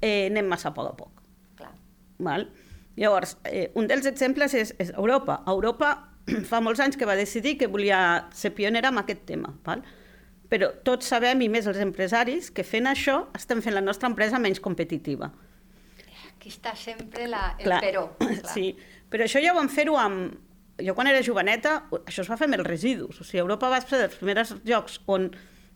[0.00, 1.22] eh, anem massa a poc a poc.
[1.60, 1.74] Clar.
[2.18, 2.48] Val?
[2.96, 5.42] Llavors, eh, un dels exemples és, és Europa.
[5.46, 5.92] Europa
[6.50, 9.52] fa molts anys que va decidir que volia ser pionera en aquest tema.
[9.68, 9.84] Val?
[10.50, 14.40] Però tots sabem, i més els empresaris, que fent això estem fent la nostra empresa
[14.42, 15.30] menys competitiva.
[16.32, 18.06] Aquí està sempre la, el clar, però.
[18.18, 18.54] Clar.
[18.54, 18.72] Sí,
[19.12, 20.38] però això ja ho vam fer-ho amb...
[20.80, 21.74] Jo quan era joveneta,
[22.08, 23.18] això es va fer amb els residus.
[23.20, 25.26] O sigui, Europa va ser dels primers llocs on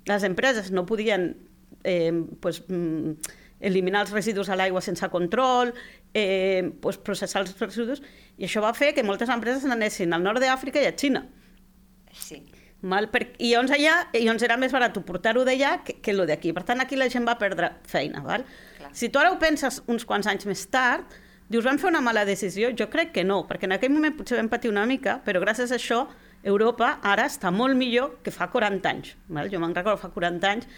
[0.09, 1.35] les empreses no podien
[1.85, 3.13] eh, pues, mm,
[3.61, 5.75] eliminar els residus a l'aigua sense control,
[6.17, 8.03] eh, pues, processar els residus,
[8.41, 11.25] i això va fer que moltes empreses anessin al nord d'Àfrica i a Xina.
[12.13, 12.41] Sí.
[12.85, 16.25] Mal, per, I llavors allà, i llavors era més barat portar-ho d'allà que, que el
[16.29, 16.53] d'aquí.
[16.53, 18.21] Per tant, aquí la gent va perdre feina.
[18.25, 18.45] Val?
[18.93, 21.17] Si tu ara ho penses uns quants anys més tard,
[21.49, 22.69] dius, vam fer una mala decisió?
[22.77, 25.73] Jo crec que no, perquè en aquell moment potser vam patir una mica, però gràcies
[25.73, 26.05] a això
[26.45, 29.15] Europa ara està molt millor que fa 40 anys.
[29.33, 29.49] Val?
[29.49, 30.69] Jo me'n recordo fa 40 anys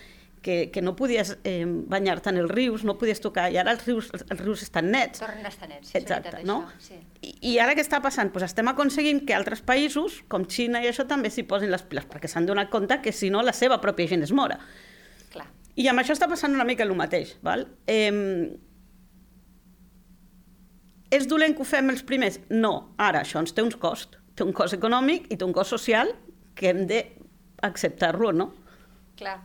[0.47, 3.83] que, que no podies eh, banyar-te en els rius, no podies tocar, i ara els
[3.89, 5.19] rius, els, els rius estan nets.
[5.25, 6.61] Tornen a estar nets, sí, Exacte, no?
[6.69, 7.01] Això, sí.
[7.21, 8.31] I, I ara què està passant?
[8.35, 12.07] Pues estem aconseguint que altres països, com Xina i això, també s'hi posin les piles,
[12.09, 14.61] perquè s'han donat compte que si no la seva pròpia gent es mora.
[15.77, 17.35] I amb això està passant una mica el mateix.
[17.45, 17.67] Val?
[17.87, 18.09] Eh,
[21.13, 22.41] és dolent que ho fem els primers?
[22.49, 22.95] No.
[22.97, 24.17] Ara, això ens té uns cost.
[24.37, 26.15] Té un cost econòmic i té un cost social
[26.57, 28.49] que hem d'acceptar-lo, no?
[29.21, 29.37] Clar.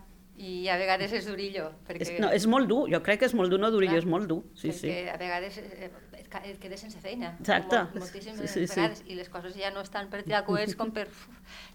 [0.41, 1.67] I a vegades és durillo.
[1.86, 2.06] Perquè...
[2.08, 2.86] És, no, és molt dur.
[2.89, 4.39] Jo crec que és molt dur, no durillo, Clar, és molt dur.
[4.58, 4.89] Sí, sí.
[5.12, 5.91] a vegades eh,
[6.39, 7.36] et quedes sense feina.
[7.43, 7.84] Exacte.
[7.91, 9.04] Molt, moltíssimes sí, sí, vegades.
[9.04, 9.12] Sí.
[9.13, 11.06] I les coses ja no estan per tirar coets com per...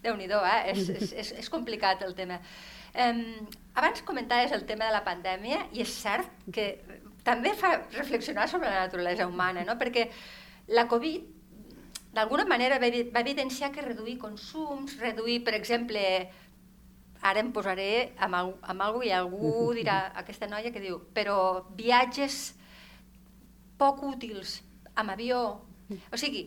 [0.02, 0.72] Déu-n'hi-do, eh?
[0.72, 2.40] És, és, és, és complicat el tema.
[2.96, 3.22] Um,
[3.76, 6.70] abans comentaves el tema de la pandèmia i és cert que
[7.26, 9.74] també fa reflexionar sobre la naturalesa humana, no?
[9.79, 10.09] perquè
[10.72, 11.35] la Covid
[12.16, 16.00] d'alguna manera va, va evidenciar que reduir consums, reduir, per exemple,
[17.22, 21.66] ara em posaré amb, amb, amb algú i algú dirà, aquesta noia que diu, però
[21.79, 22.55] viatges
[23.79, 24.61] poc útils,
[24.96, 25.42] amb avió,
[25.92, 26.46] o sigui,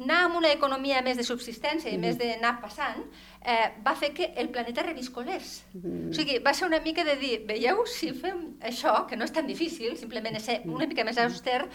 [0.00, 2.04] anar amb una economia més de subsistència i mm.
[2.04, 3.02] més d'anar passant,
[3.44, 5.60] eh, va fer que el planeta reviscolés.
[5.76, 6.10] Mm.
[6.10, 8.42] O sigui, va ser una mica de dir, veieu, si fem
[8.72, 11.66] això, que no és tan difícil, simplement és ser una mica més auster,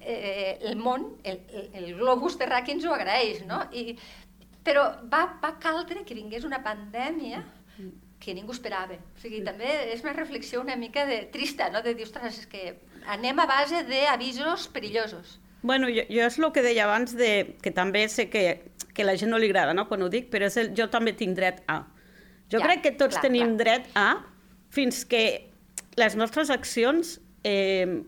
[0.00, 3.62] eh, el món, el, el, el globus terràqui ens ho agraeix, no?
[3.72, 3.96] I,
[4.64, 7.42] però va, va caldre que vingués una pandèmia
[8.20, 8.98] que ningú esperava.
[9.16, 11.80] O sigui, també és una reflexió una mica de trista, no?
[11.82, 12.74] de dir, ostres, és que
[13.08, 15.38] anem a base d'avisos perillosos.
[15.62, 18.44] Bueno, jo, jo és el que deia abans, de, que també sé que,
[18.96, 19.86] que la gent no li agrada no?
[19.88, 21.82] quan ho dic, però és el, jo també tinc dret a.
[22.52, 23.60] Jo ja, crec que tots clar, tenim clar.
[23.64, 24.08] dret a
[24.72, 25.24] fins que
[26.00, 28.00] les nostres accions eh,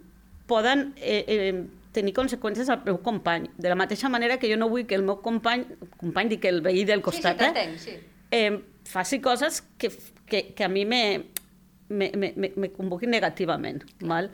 [0.49, 3.51] poden eh, eh, tenir conseqüències al meu company.
[3.59, 5.67] De la mateixa manera que jo no vull que el meu company,
[6.01, 7.99] company dic el veí del costat, sí, sí, sí.
[8.31, 9.93] eh, faci coses que,
[10.27, 11.03] que, que a mi me,
[11.89, 13.85] me, me, me convoquin negativament.
[14.01, 14.31] Val?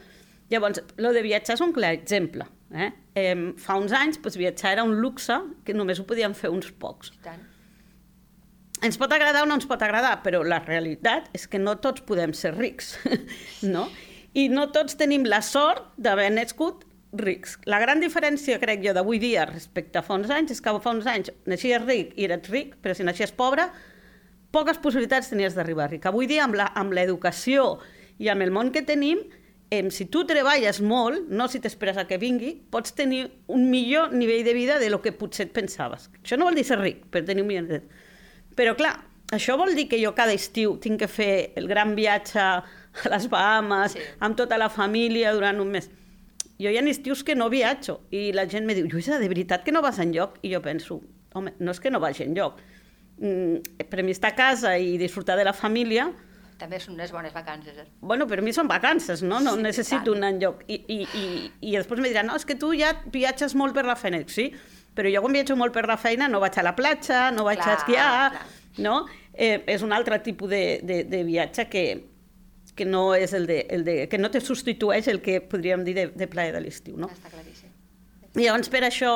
[0.49, 2.47] Llavors, lo de viatjar és un clar exemple.
[2.73, 2.91] Eh?
[3.17, 6.71] Eh, fa uns anys doncs, viatjar era un luxe que només ho podien fer uns
[6.73, 7.13] pocs.
[7.25, 7.45] tant.
[8.85, 12.05] Ens pot agradar o no ens pot agradar, però la realitat és que no tots
[12.07, 12.95] podem ser rics,
[13.75, 13.89] no?
[14.39, 17.57] I no tots tenim la sort d'haver nascut rics.
[17.65, 20.93] La gran diferència, crec jo, d'avui dia respecte a fa uns anys és que fa
[20.93, 23.69] uns anys naixies ric i eres ric, però si naixies pobre,
[24.53, 26.07] poques possibilitats tenies d'arribar ric.
[26.07, 27.79] Avui dia, amb l'educació
[28.19, 29.23] i amb el món que tenim,
[29.71, 34.13] eh, si tu treballes molt, no si t'esperes a que vingui, pots tenir un millor
[34.13, 36.11] nivell de vida de lo que potser et pensaves.
[36.23, 37.85] Això no vol dir ser ric, per tenir un millor...
[38.59, 38.97] Però clar,
[39.33, 42.65] això vol dir que jo cada estiu tinc que fer el gran viatge a
[43.13, 44.03] les Bahamas, sí.
[44.25, 45.87] amb tota la família durant un mes
[46.59, 49.65] jo hi ha estius que no viatjo i la gent me diu, Lluïsa, de veritat
[49.65, 50.41] que no vas enlloc?
[50.43, 51.01] I jo penso,
[51.35, 52.59] home, no és que no vagi enlloc.
[53.19, 56.09] Mm, per mi estar a casa i disfrutar de la família...
[56.59, 57.77] També són unes bones vacances.
[57.79, 57.85] Eh?
[58.03, 59.39] Bueno, per mi són vacances, no?
[59.39, 60.65] No sí, necessito un enlloc.
[60.67, 61.27] I, i, i,
[61.71, 64.25] I després me diran, no, és que tu ja viatges molt per la feina.
[64.27, 64.49] Sí,
[64.99, 67.63] però jo quan viatjo molt per la feina no vaig a la platja, no vaig
[67.63, 68.47] clar, a esquiar, clar.
[68.83, 68.97] no?
[69.31, 71.85] Eh, és un altre tipus de, de, de viatge que,
[72.79, 75.97] que no és el de, el de, que no te substitueix el que podríem dir
[75.97, 77.11] de, de plaer de l'estiu, no?
[77.13, 77.73] Està claríssim.
[78.39, 79.13] I llavors per això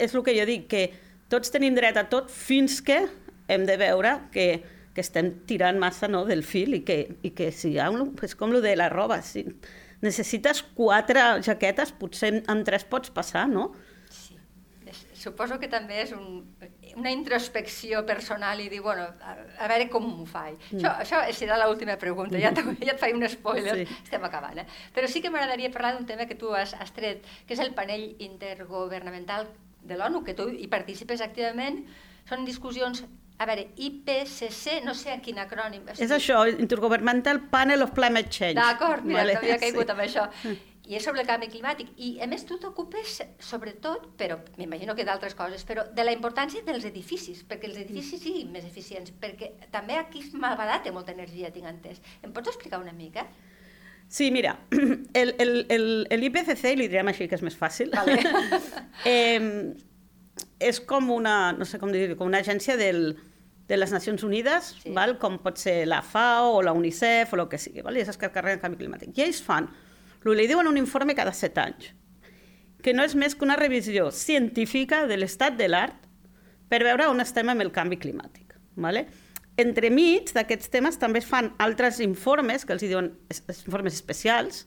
[0.00, 0.84] és el que jo dic, que
[1.32, 3.02] tots tenim dret a tot fins que
[3.50, 4.48] hem de veure que,
[4.94, 8.12] que estem tirant massa no, del fil i que, i que si hi ha un,
[8.26, 9.46] és com el de la roba, si
[10.00, 13.70] necessites quatre jaquetes, potser en tres pots passar, no?
[15.20, 16.40] suposo que també és un,
[16.96, 20.58] una introspecció personal i dir, bueno, a, a veure com m'ho faig.
[20.70, 20.80] Mm.
[20.80, 24.00] Això, això serà l'última pregunta, ja, ja et faig un spoiler, sí.
[24.04, 24.62] estem acabant.
[24.62, 24.66] Eh?
[24.96, 27.74] Però sí que m'agradaria parlar d'un tema que tu has, has tret, que és el
[27.76, 29.48] panell intergovernamental
[29.82, 31.84] de l'ONU, que tu hi participes activament.
[32.28, 33.04] Són discussions
[33.40, 35.86] a veure, IPCC, no sé a quin acrònim...
[35.96, 38.58] És això, Intergovernmental Panel of Climate Change.
[38.58, 39.38] D'acord, mira, vale.
[39.38, 39.94] t'havia caigut sí.
[39.94, 40.26] amb això.
[40.90, 41.92] I és sobre el canvi climàtic.
[42.02, 46.64] I a més tu t'ocupes sobretot, però m'imagino que d'altres coses, però de la importància
[46.66, 51.52] dels edificis, perquè els edificis siguin més eficients, perquè també aquí malbadat té molta energia,
[51.54, 52.02] tinc entès.
[52.26, 53.28] Em pots explicar una mica?
[54.10, 54.56] Sí, mira,
[55.20, 58.18] el, el, el, el IPCC, li direm així que és més fàcil, vale.
[59.06, 59.70] eh,
[60.58, 63.12] és com una, no sé com dir com una agència del,
[63.70, 64.90] de les Nacions Unides, sí.
[64.96, 65.14] val?
[65.22, 67.94] com pot ser la FAO o la UNICEF o el que sigui, val?
[67.94, 69.14] i és que carreguen el canvi climàtic.
[69.14, 69.70] I ells fan
[70.24, 71.90] li diuen un informe cada set anys,
[72.84, 76.06] que no és més que una revisió científica de l'estat de l'art
[76.70, 78.54] per veure on estem amb el canvi climàtic.
[78.80, 79.06] Vale?
[79.60, 84.64] Entremig d'aquests temes també es fan altres informes, que els diuen informes especials,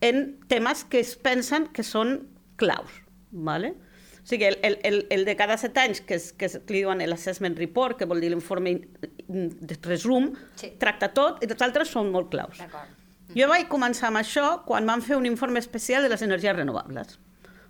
[0.00, 2.20] en temes que es pensen que són
[2.60, 2.94] claus.
[3.32, 3.74] Vale?
[4.22, 7.02] O sigui, el, el, el de cada set anys, que, és, que, és, li diuen
[7.10, 8.76] l'Assessment Report, que vol dir l'informe
[9.26, 10.76] de resum, sí.
[10.78, 12.60] tracta tot, i tots altres són molt claus.
[12.62, 13.01] D'acord.
[13.32, 17.18] Jo vaig començar amb això quan van fer un informe especial de les energies renovables.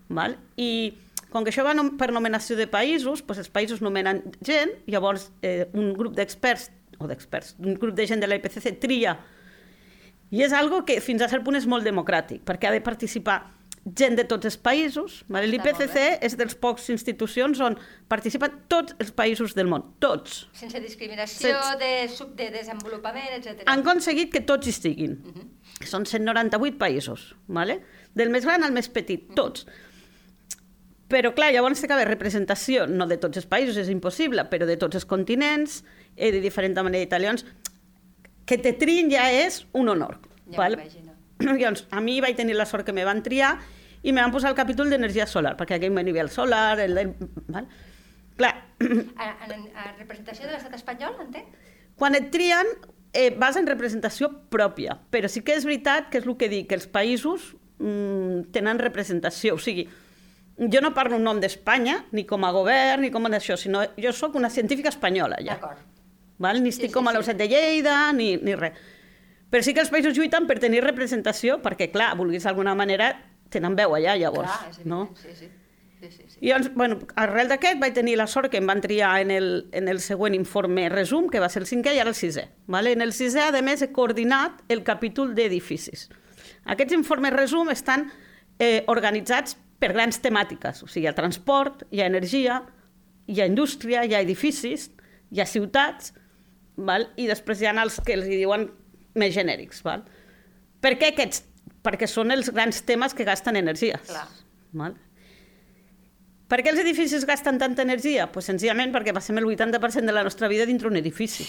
[0.09, 0.37] Val?
[0.59, 0.98] I
[1.33, 5.68] com que això va per nomenació de països, doncs els països nomenen gent, llavors eh,
[5.72, 9.16] un grup d'experts, o d'experts, un grup de gent de la IPCC tria,
[10.33, 13.40] i és algo que fins a cert punt és molt democràtic, perquè ha de participar
[13.85, 15.23] gent de tots els països.
[15.29, 15.49] Vale?
[15.51, 17.77] L'IPCC és dels pocs institucions on
[18.09, 20.47] participen tots els països del món, tots.
[20.59, 21.79] Sense discriminació Sense...
[21.83, 23.64] de, sub, de desenvolupament, etc.
[23.66, 25.18] Han aconseguit que tots hi estiguin.
[25.23, 25.40] Uh mhm.
[25.40, 25.49] -huh.
[25.83, 27.81] Són 198 països, vale?
[28.14, 29.35] del més gran al més petit, mhm.
[29.35, 29.64] tots.
[29.64, 29.90] Uh -huh.
[31.12, 34.64] Però, clar, llavors té que haver representació, no de tots els països, és impossible, però
[34.64, 35.85] de tots els continents,
[36.16, 37.45] eh, de diferent manera italians.
[38.47, 40.18] Que te trin ja és un honor.
[40.51, 40.77] Ja val?
[40.77, 41.12] m'imagino
[41.61, 43.57] Llavors, a mi vaig tenir la sort que me van triar
[44.02, 46.81] i me van posar el capítol d'energia solar, perquè aquí me nivell solar...
[46.83, 47.12] El, el,
[47.48, 47.68] val?
[48.38, 48.55] Clar.
[49.22, 51.52] A, a, a representació de l'estat espanyol, entenc?
[52.00, 52.66] Quan et trien,
[53.12, 56.66] eh, vas en representació pròpia, però sí que és veritat que és el que dic,
[56.70, 59.87] que els països mm, tenen representació, o sigui,
[60.72, 63.85] jo no parlo un nom d'Espanya, ni com a govern, ni com a això, sinó
[64.00, 65.57] jo sóc una científica espanyola, ja.
[65.57, 65.85] D'acord.
[66.42, 66.62] Val?
[66.62, 67.18] Ni estic sí, com a sí.
[67.18, 68.78] l'Osset de Lleida, ni, ni res.
[69.52, 73.10] Però sí que els països lluiten per tenir representació, perquè, clar, vulguis d'alguna manera,
[73.52, 74.48] tenen veu allà, llavors.
[74.48, 75.02] Clar, és no?
[75.20, 75.50] sí, sí.
[76.00, 76.38] sí, sí, sí.
[76.40, 79.50] I llavors, bueno, arrel d'aquest vaig tenir la sort que em van triar en el,
[79.76, 82.46] en el següent informe resum, que va ser el cinquè i ara el sisè.
[82.72, 82.96] Vale?
[82.96, 86.08] En el sisè, a més, he coordinat el capítol d'edificis.
[86.72, 88.08] Aquests informes resum estan
[88.56, 90.80] eh, organitzats per grans temàtiques.
[90.80, 92.62] O sigui, hi ha transport, hi ha energia,
[93.28, 94.88] hi ha indústria, hi ha edificis,
[95.28, 96.14] hi ha ciutats,
[96.76, 97.10] val?
[97.20, 98.70] i després hi ha els que els hi diuen
[99.14, 99.83] més genèrics.
[99.83, 100.05] Val?
[100.81, 101.44] Per què aquests?
[101.83, 104.01] Perquè són els grans temes que gasten energies.
[104.07, 104.27] Clar.
[104.72, 104.94] Val?
[106.53, 108.27] Per què els edificis gasten tanta energia?
[108.33, 111.46] Pues senzillament perquè passem el 80% de la nostra vida dintre un edifici.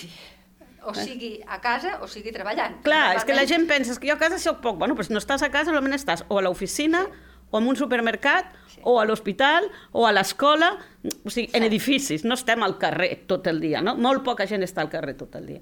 [0.83, 2.81] O sigui a casa o sigui treballant.
[2.83, 4.77] Clar, és que la Normalment- gent pensa "És que jo a casa soc poc.
[4.77, 7.05] Bueno, doncs no estàs a casa, almenys estàs o a l'oficina,
[7.51, 8.81] o en un supermercat, Sí.
[8.83, 10.77] o a l'hospital, o a l'escola,
[11.23, 11.67] o sigui, en Sí.
[11.67, 13.95] edificis, no estem al carrer tot el dia, no?
[13.95, 15.61] Molt poca gent està al carrer tot el dia.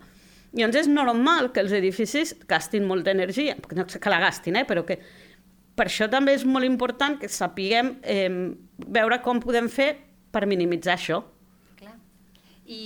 [0.51, 4.57] Llavors és normal que els edificis gastin molta energia, perquè no sé que la gastin,
[4.59, 4.65] eh?
[4.67, 4.97] però que
[5.79, 8.27] per això també és molt important que sapiguem eh,
[8.83, 9.93] veure com podem fer
[10.31, 11.21] per minimitzar això.
[11.79, 11.95] Clar.
[12.67, 12.81] I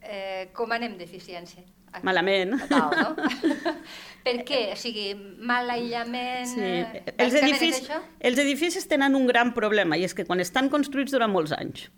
[0.00, 1.66] eh, com anem d'eficiència?
[2.06, 2.54] Malament.
[2.62, 3.70] Total, no?
[4.26, 4.60] per què?
[4.72, 5.08] O sigui,
[5.44, 6.48] mal aïllament...
[6.48, 6.62] Sí.
[6.62, 7.90] eh, Els, edificis,
[8.30, 11.88] els edificis tenen un gran problema, i és que quan estan construïts durant molts anys.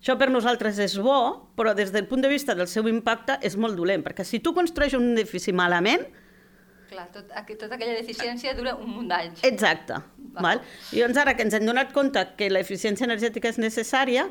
[0.00, 3.56] Això per nosaltres és bo, però des del punt de vista del seu impacte és
[3.60, 6.06] molt dolent, perquè si tu construeixes un edifici malament,
[6.90, 9.44] Clar, tot, tota aquella deficiència dura un munt d'anys.
[9.46, 10.00] exacte.
[10.34, 10.62] Val?
[10.90, 14.24] I llavors ara que ens hem donat compte que l'eficiència energètica és necessària,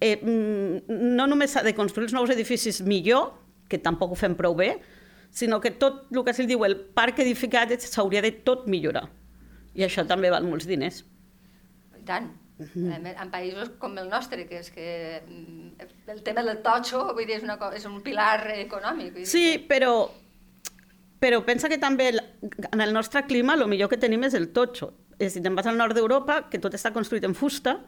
[0.00, 3.34] eh, mm, no només s'ha de construir els nous edificis millor,
[3.68, 4.80] que tampoc ho fem prou bé,
[5.30, 9.08] sinó que tot el que se'l diu el parc edificat s'hauria de tot millorar.
[9.74, 11.04] I això també val molts diners.
[11.98, 12.41] I tant.
[12.74, 14.88] En en països com el nostre, que és que
[15.20, 19.12] mm, el tema del totxo vull dir, és, una, és un pilar econòmic.
[19.14, 20.10] Vull dir Sí, però,
[21.22, 24.92] però pensa que també en el nostre clima el millor que tenim és el totxo.
[25.18, 27.78] És a dir, te'n vas al nord d'Europa, que tot està construït en fusta,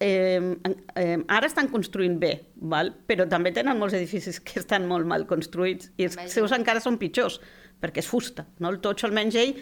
[0.00, 0.56] eh,
[0.96, 2.92] eh, ara estan construint bé, val?
[3.06, 6.98] però també tenen molts edificis que estan molt mal construïts i els seus encara són
[6.98, 7.40] pitjors,
[7.80, 8.46] perquè és fusta.
[8.58, 8.70] No?
[8.72, 9.54] El totxo, almenys ell,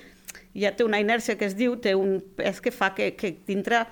[0.56, 3.84] ja té una inèrcia que es diu, té un pes que fa que, que dintre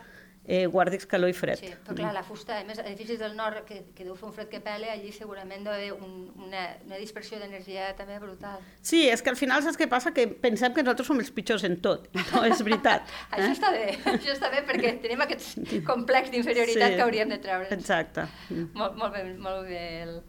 [0.50, 1.60] eh, guardis calor i fred.
[1.62, 4.32] Sí, però clar, la fusta, a més, edificis del nord que, que deu fer un
[4.34, 8.58] fred que pele, allí segurament deu haver un, una, una dispersió d'energia també brutal.
[8.82, 10.10] Sí, és que al final saps què passa?
[10.16, 12.08] Que pensem que nosaltres som els pitjors en tot.
[12.34, 13.06] No és veritat.
[13.36, 13.86] Això està bé,
[14.16, 16.96] això està bé perquè tenim aquest complex d'inferioritat Sí.
[16.98, 17.68] que hauríem de treure.
[17.76, 18.26] Exacte.
[18.74, 20.22] Molt, molt bé, molt bé el-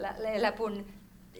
[0.00, 0.80] la- la- l'apunt.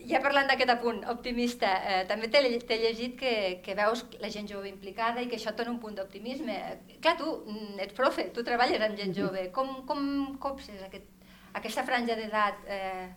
[0.09, 3.33] Ja parlant d'aquest apunt optimista, eh, també t'he lle- t'he llegit que,
[3.65, 6.57] que veus la gent jove implicada i que això et dona un punt d'optimisme.
[7.01, 9.51] Clar, tu mm, ets profe, tu treballes amb gent jove.
[9.53, 11.05] Com, com copses aquest,
[11.53, 12.65] aquesta franja d'edat?
[12.67, 13.09] Eh,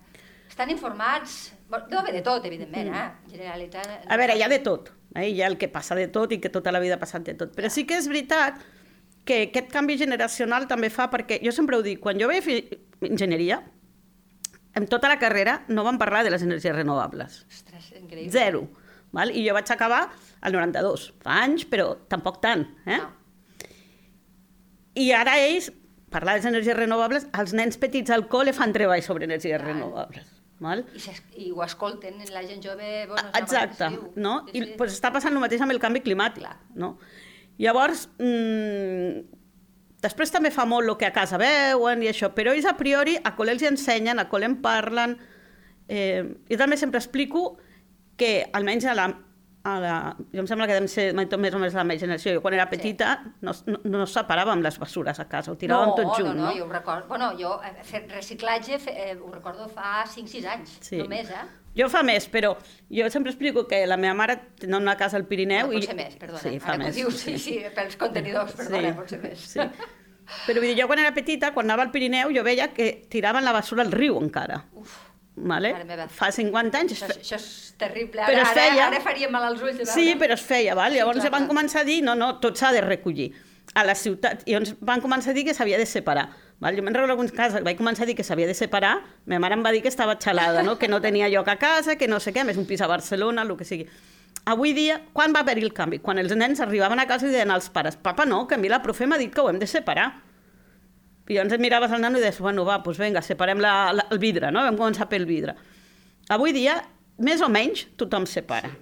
[0.48, 1.52] estan informats?
[1.90, 3.08] Deu haver de tot, evidentment, eh?
[3.32, 4.04] generalitzant.
[4.06, 4.92] A veure, hi ha de tot.
[5.16, 5.28] Eh?
[5.30, 7.34] Hi ha el que passa de tot i que tota la vida ha passat de
[7.34, 7.54] tot.
[7.56, 8.60] Però sí que és veritat
[9.24, 12.58] que aquest canvi generacional també fa perquè, jo sempre ho dic, quan jo vaig fer
[13.00, 13.62] enginyeria,
[14.74, 17.44] en tota la carrera no vam parlar de les energies renovables.
[17.48, 18.32] Ostres, increïble.
[18.34, 18.64] Zero.
[19.14, 19.30] Val?
[19.30, 20.08] I jo vaig acabar
[20.42, 21.12] al 92.
[21.22, 22.66] Fa anys, però tampoc tant.
[22.86, 22.98] Eh?
[22.98, 23.12] No.
[24.98, 25.70] I ara ells,
[26.10, 29.68] parlar de les energies renovables, els nens petits al col·le fan treball sobre energies Clar.
[29.72, 30.30] renovables.
[30.62, 30.84] Val?
[30.94, 31.14] I,
[31.46, 32.90] I ho escolten, la gent jove...
[33.10, 34.36] Bueno, Exacte, no?
[34.46, 34.74] Sí, I sí.
[34.78, 36.58] pues, està passant el mateix amb el canvi climàtic, Clar.
[36.78, 36.96] no?
[37.58, 39.22] Llavors, mmm,
[40.04, 43.16] després també fa molt el que a casa veuen i això, però ells a priori
[43.24, 45.16] a col·le els ensenyen, a col·le en parlen.
[45.88, 47.56] Eh, jo també sempre explico
[48.16, 49.08] que almenys a la,
[49.64, 49.94] a la,
[50.32, 52.36] jo em sembla que dem ser més o més la meva generació.
[52.36, 52.76] Jo quan era Sí.
[52.76, 53.10] petita
[53.42, 56.46] no, no, no separàvem les bessures a casa, ho tiràvem no, tot junt, no, no?
[56.46, 57.08] no, jo ho recordo.
[57.08, 60.98] Bueno, jo he fet reciclatge, fe, eh, ho recordo fa 5-6 anys, Sí.
[61.02, 61.44] només, eh?
[61.74, 62.52] Jo fa més, però
[62.90, 65.80] jo sempre explico que la meva mare tenia una casa al Pirineu No, i...
[65.82, 66.42] pot ser més, perdona.
[66.44, 66.94] Sí, fa Ara més.
[66.94, 69.48] dius, sí, sí, pels contenidors, perdona, pot ser més.
[69.54, 69.60] Sí.
[70.46, 73.44] Però vull dir, jo quan era petita, quan anava al Pirineu, jo veia que tiraven
[73.44, 74.62] la basura al riu encara.
[74.78, 74.94] Uf,
[75.36, 75.72] Vale?
[76.14, 76.92] Fa 50 anys...
[76.94, 78.22] es això, això és terrible.
[78.22, 78.84] Però Ara, es ara, feia.
[78.86, 79.90] ara faria mal als ulls de veure.
[79.96, 80.92] Sí, però es feia, val?
[80.94, 83.32] Sí, Llavors clar, van començar a dir, no, no, tot s'ha de recollir
[83.74, 84.44] a la ciutat.
[84.46, 86.28] I llavors van començar a dir que s'havia de separar.
[86.64, 86.78] Val?
[86.78, 88.94] Jo me'n recordo alguns casos vaig començar a dir que s'havia de separar,
[89.28, 90.78] ma mare em va dir que estava xalada, no?
[90.80, 93.44] que no tenia lloc a casa, que no sé què, més un pis a Barcelona,
[93.44, 93.84] el que sigui.
[94.48, 96.00] Avui dia, quan va haver-hi el canvi?
[96.04, 98.72] Quan els nens arribaven a casa i deien als pares, papa, no, que a mi
[98.72, 100.08] la profe m'ha dit que ho hem de separar.
[101.28, 104.08] I llavors et miraves al nano i deies, bueno, va, doncs vinga, separem la, la,
[104.12, 104.64] el vidre, no?
[104.64, 105.56] Vam començar pel vidre.
[106.32, 106.78] Avui dia,
[107.20, 108.72] més o menys, tothom separa.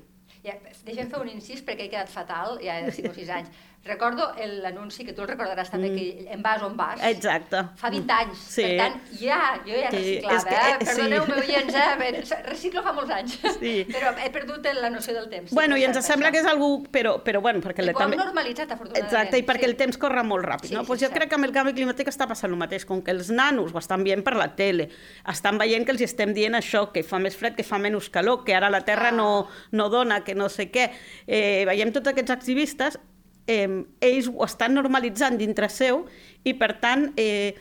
[0.42, 3.62] Ja, deixa'm fer un incís perquè he quedat fatal, ja de 5 o 6 anys.
[3.84, 4.28] Recordo
[4.62, 5.96] l'anunci, que tu el recordaràs també, mm.
[5.98, 7.00] que en vas on vas.
[7.02, 7.64] Exacte.
[7.80, 8.42] Fa 20 anys.
[8.54, 8.62] Sí.
[8.62, 10.76] Per tant, ja, jo ja reciclava, sí, que, eh?
[10.86, 11.48] Perdoneu-me, sí.
[11.50, 12.42] oients, eh?
[12.46, 13.34] Reciclo fa molts anys.
[13.58, 13.72] Sí.
[13.90, 15.50] Però he perdut la noció del temps.
[15.58, 16.36] Bueno, i ens sembla això.
[16.36, 16.70] que és algú...
[16.94, 17.82] Però, però bueno, perquè...
[17.82, 18.20] I també...
[18.22, 19.10] normalitzat, afortunadament.
[19.10, 19.72] Exacte, i perquè sí.
[19.72, 20.86] el temps corre molt ràpid, sí, no?
[20.86, 21.18] Sí, pues jo sí.
[21.18, 23.82] crec que amb el canvi climàtic està passant el mateix, com que els nanos ho
[23.82, 24.92] estan veient per la tele,
[25.34, 28.44] estan veient que els estem dient això, que fa més fred, que fa menys calor,
[28.46, 29.16] que ara la Terra ah.
[29.18, 29.30] no,
[29.74, 30.92] no dona, que no sé què.
[31.26, 33.02] Eh, veiem tots aquests activistes
[33.46, 33.68] eh,
[34.00, 36.04] ells ho estan normalitzant dintre seu
[36.44, 37.54] i, per tant, eh,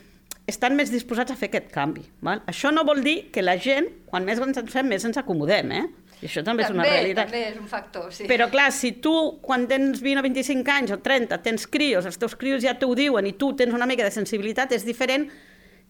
[0.49, 2.03] estan més disposats a fer aquest canvi.
[2.25, 2.43] Val?
[2.49, 5.71] Això no vol dir que la gent, quan més ens en fem, més ens acomodem,
[5.77, 5.83] eh?
[6.21, 7.29] I això també, també és una realitat.
[7.31, 8.27] També és un factor, sí.
[8.29, 12.19] Però clar, si tu, quan tens 20 o 25 anys o 30, tens crios, els
[12.21, 15.29] teus crios ja t'ho diuen i tu tens una mica de sensibilitat, és diferent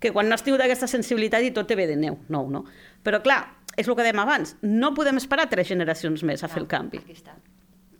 [0.01, 2.63] que quan no has tingut aquesta sensibilitat i tot te ve de neu, nou, no?
[3.03, 3.41] Però clar,
[3.75, 6.69] és el que dèiem abans, no podem esperar tres generacions més a no, fer el
[6.71, 7.03] canvi.
[7.03, 7.35] Aquí està.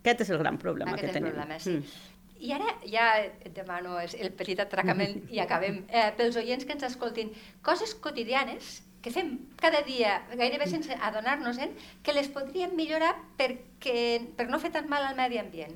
[0.02, 1.36] Aquest és el gran problema Aquest que tenim.
[1.36, 1.78] Problema, sí.
[1.78, 2.08] Mm.
[2.42, 5.84] I ara ja et demano el petit atracament i acabem.
[6.02, 7.30] Eh, pels oients que ens escoltin,
[7.62, 11.74] coses quotidianes que fem cada dia, gairebé sense adonar-nos-en,
[12.06, 15.74] que les podríem millorar perquè, per no fer tan mal al medi ambient.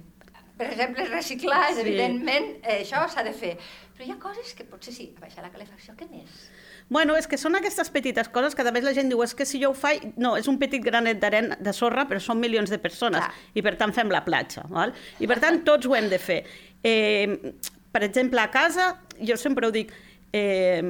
[0.56, 1.82] Per exemple, reciclar, sí.
[1.84, 3.56] evidentment, eh, això s'ha de fer.
[3.96, 6.46] Però hi ha coses que potser sí, baixar la calefacció, què més?
[6.90, 9.58] Bueno, és que són aquestes petites coses que també la gent diu és que si
[9.62, 10.04] jo ho faig...
[10.22, 13.32] No, és un petit granet d'arena de sorra, però són milions de persones Clar.
[13.58, 14.68] i per tant fem la platja.
[14.70, 14.94] Val?
[15.18, 16.44] I per tant tots ho hem de fer.
[16.86, 17.56] Eh,
[17.96, 19.94] per exemple, a casa, jo sempre ho dic,
[20.36, 20.84] eh,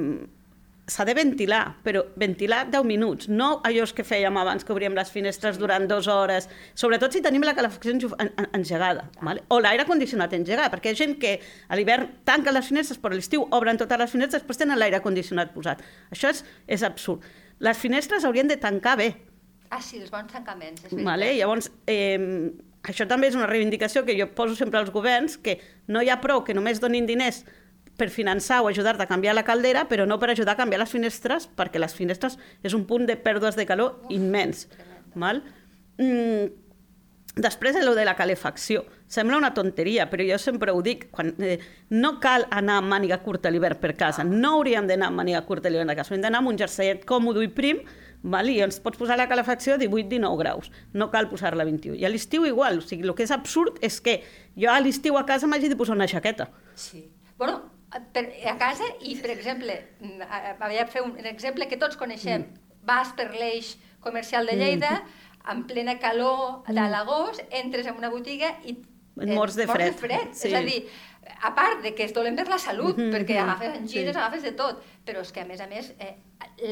[0.86, 5.10] s'ha de ventilar, però ventilar 10 minuts, no allò que fèiem abans, que obríem les
[5.10, 7.94] finestres durant dues hores, sobretot si tenim la calefacció
[8.54, 9.42] engegada, vale?
[9.48, 13.16] o l'aire condicionat engegat, perquè hi ha gent que a l'hivern tanca les finestres, però
[13.16, 15.82] a l'estiu obren totes les finestres, després tenen l'aire condicionat posat.
[16.14, 17.26] Això és, és absurd.
[17.58, 19.10] Les finestres haurien de tancar bé.
[19.70, 21.06] Ah, sí, els bons tancaments, és veritat.
[21.08, 21.32] Vale?
[21.34, 22.52] Llavors, eh,
[22.86, 25.58] això també és una reivindicació que jo poso sempre als governs, que
[25.90, 27.42] no hi ha prou que només donin diners
[27.96, 30.92] per finançar o ajudar-te a canviar la caldera, però no per ajudar a canviar les
[30.92, 34.66] finestres, perquè les finestres és un punt de pèrdues de calor Uf, immens.
[35.16, 35.42] Val?
[35.96, 36.52] Mm,
[37.36, 38.84] després, el de la calefacció.
[39.08, 41.58] Sembla una tonteria, però jo sempre ho dic, quan, eh,
[41.90, 45.44] no cal anar amb màniga curta a l'hivern per casa, no hauríem d'anar amb màniga
[45.46, 47.80] curta a l'hivern a casa, hem d'anar amb un jerseet còmode i prim,
[48.22, 48.50] val?
[48.50, 51.94] i ens pots posar la calefacció a 18-19 graus, no cal posar-la a 21.
[51.96, 54.20] I a l'estiu igual, o sigui, el que és absurd és que
[54.56, 56.50] jo a l'estiu a casa m'hagi de posar una jaqueta.
[56.74, 57.06] Sí.
[57.38, 57.75] Bueno,
[58.12, 60.26] per, a casa i, per exemple, mm,
[60.60, 62.82] havia fer un, un exemple que tots coneixem, mm.
[62.86, 65.50] vas per l'eix comercial de Lleida, mm.
[65.52, 66.90] en plena calor de mm.
[66.92, 69.92] l'agost, entres en una botiga i et mors de fred.
[69.92, 70.34] Mors de fred.
[70.36, 70.48] Sí.
[70.50, 70.80] És a dir,
[71.42, 73.14] a part de que és dolent per la salut, mm -hmm.
[73.14, 74.20] perquè agafes angines, sí.
[74.20, 76.16] agafes de tot, però és que a més a més eh,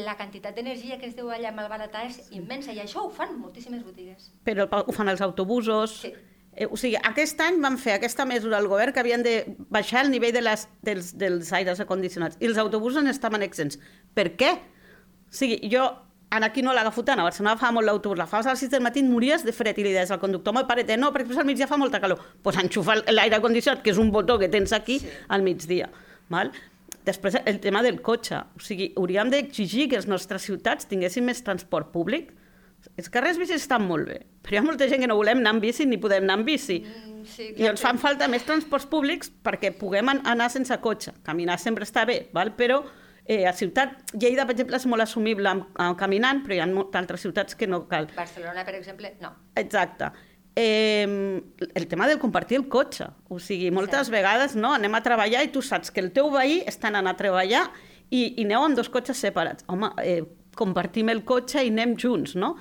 [0.05, 3.83] la quantitat d'energia que es deu allà malbaratar és immensa i això ho fan moltíssimes
[3.83, 4.31] botigues.
[4.43, 6.13] Però ho fan els autobusos, sí
[6.55, 9.35] Eh, o sigui, aquest any van fer aquesta mesura al govern que havien de
[9.69, 13.79] baixar el nivell de les, dels, dels aires acondicionats i els autobusos estaven exempts.
[14.15, 14.55] Per què?
[15.27, 15.83] O sigui, jo
[16.29, 18.83] aquí no l'agafo tant, a Barcelona fa molt l'autobús, la fas a les 6 del
[18.83, 21.67] matí, mories de fred i li deies al conductor, home, parete, no, perquè al migdia
[21.67, 22.19] fa molta calor.
[22.19, 25.11] Doncs pues enxufa l'aire condicionat, que és un botó que tens aquí, sí.
[25.29, 25.89] al migdia.
[26.29, 26.51] Val?
[27.05, 28.41] Després, el tema del cotxe.
[28.57, 32.33] O sigui, hauríem d'exigir que les nostres ciutats tinguessin més transport públic,
[32.97, 35.55] els carrers bicis estan molt bé, però hi ha molta gent que no volem anar
[35.55, 36.79] amb bici ni podem anar amb bici.
[36.83, 41.15] Mm, sí, I ens fan falta més transports públics perquè puguem anar sense cotxe.
[41.25, 42.53] Caminar sempre està bé, val?
[42.55, 42.83] però
[43.25, 46.69] eh, a ciutat, Lleida, per exemple, és molt assumible amb, amb caminant, però hi ha
[47.01, 48.07] altres ciutats que no cal.
[48.15, 49.33] Barcelona, per exemple, no.
[49.57, 50.11] Exacte.
[50.55, 51.41] Eh,
[51.73, 53.09] el tema del compartir el cotxe.
[53.27, 54.13] O sigui, moltes sí.
[54.13, 57.17] vegades no, anem a treballar i tu saps que el teu veí està anant a
[57.19, 57.65] treballar
[58.09, 59.65] i, i aneu amb dos cotxes separats.
[59.67, 60.21] Home, eh,
[60.55, 62.55] compartim el cotxe i anem junts, no?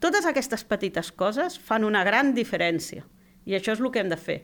[0.00, 3.06] Totes aquestes petites coses fan una gran diferència
[3.46, 4.42] i això és el que hem de fer.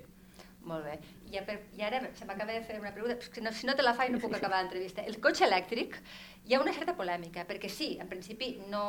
[0.64, 0.98] Molt bé.
[1.32, 3.82] I, per, i ara se m'acaba de fer una pregunta, si no, si no te
[3.82, 5.02] la faig no puc acabar l'entrevista.
[5.08, 5.96] El cotxe elèctric,
[6.44, 8.84] hi ha una certa polèmica, perquè sí, en principi no,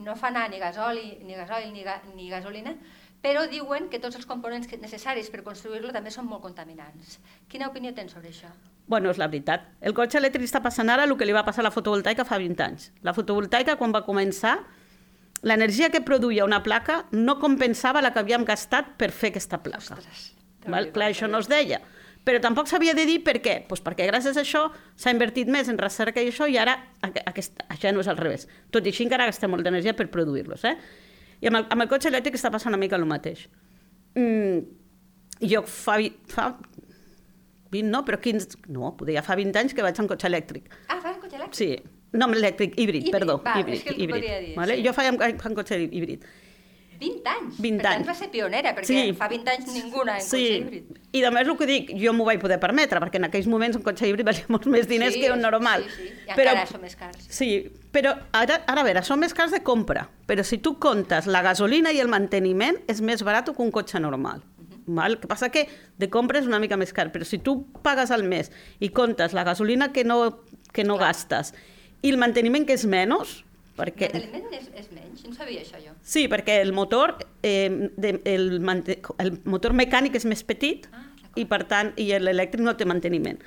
[0.00, 2.74] no fa anar ni gasoli, ni gasoil ni, ga, ni gasolina,
[3.20, 7.18] però diuen que tots els components necessaris per construir-lo també són molt contaminants.
[7.52, 8.48] Quina opinió tens sobre això?
[8.90, 9.68] Bueno, és la veritat.
[9.80, 12.40] El cotxe elèctric està passant ara el que li va passar a la fotovoltaica fa
[12.40, 12.90] 20 anys.
[13.06, 14.56] La fotovoltaica, quan va començar,
[15.46, 19.96] l'energia que produïa una placa no compensava la que havíem gastat per fer aquesta placa.
[19.96, 20.30] Ostres,
[20.66, 20.90] Val?
[20.94, 21.80] Clar, això no es deia.
[22.24, 23.54] Però tampoc s'havia de dir per què.
[23.68, 24.66] Pues perquè gràcies a això
[25.00, 28.44] s'ha invertit més en recerca i això i ara aquest, això no és al revés.
[28.70, 30.66] Tot i així encara gastem molta energia per produir-los.
[30.68, 30.74] Eh?
[31.40, 33.46] I amb el, amb el cotxe elèctric està passant una mica el mateix.
[34.20, 34.60] Mm,
[35.48, 35.96] jo fa,
[36.28, 36.50] fa
[37.70, 40.68] 20, no, però 15, no, podia fa 20 anys que vaig en cotxe elèctric.
[40.88, 41.56] Ah, fas en cotxe elèctric?
[41.56, 43.38] Sí, no, elèctric, híbrid, híbrid perdó.
[43.44, 44.76] Val, híbrid, és que híbrid, dir, vale?
[44.76, 44.84] sí.
[44.86, 46.24] Jo feia amb, amb cotxe híbrid.
[47.00, 47.56] 20 anys?
[47.64, 48.06] 20 per anys.
[48.10, 49.12] va ser pionera, perquè Sí.
[49.16, 50.98] fa 20 anys ningú anava en Sí, cotxe híbrid.
[51.12, 53.76] i a més el que dic, jo m'ho vaig poder permetre, perquè en aquells moments
[53.78, 55.84] un cotxe híbrid valia molts més diners Sí, que un normal.
[55.84, 56.12] Sí, sí.
[56.28, 57.24] I encara són més cars.
[57.30, 61.26] Sí, però ara, ara a veure, són més cars de compra, però si tu comptes
[61.26, 64.42] la gasolina i el manteniment és més barat que un cotxe normal.
[64.86, 65.12] Val?
[65.12, 68.10] El que passa que de compra és una mica més car, però si tu pagues
[68.10, 68.50] al mes
[68.80, 70.42] i comptes la gasolina que no,
[70.72, 71.54] que no gastes
[72.02, 73.40] i el manteniment que és menys,
[73.78, 74.10] perquè...
[74.10, 75.94] El manteniment és, és menys, no sabia això jo.
[76.02, 81.06] Sí, perquè el motor, eh, de, el, el motor mecànic és més petit Ah,
[81.38, 83.38] i per tant i l'elèctric no té manteniment.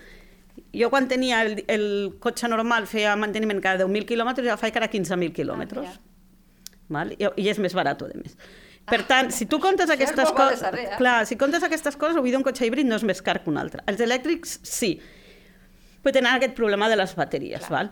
[0.74, 1.86] Jo quan tenia el, el
[2.24, 5.90] cotxe normal feia manteniment cada 10.000 quilòmetres i ara faig cada 15.000 quilòmetres.
[5.90, 7.12] Ah, val?
[7.18, 8.38] I, I és més barat, a més.
[8.90, 10.64] Per tant, si tu comptes és aquestes coses...
[10.68, 10.88] eh?
[11.00, 13.52] Clar, si comptes aquestes coses, avui dia un cotxe híbrid no és més car que
[13.52, 13.84] un altre.
[13.88, 14.98] Els elèctrics, sí.
[16.04, 17.72] Però tenen aquest problema de les bateries, Clar.
[17.78, 17.92] val?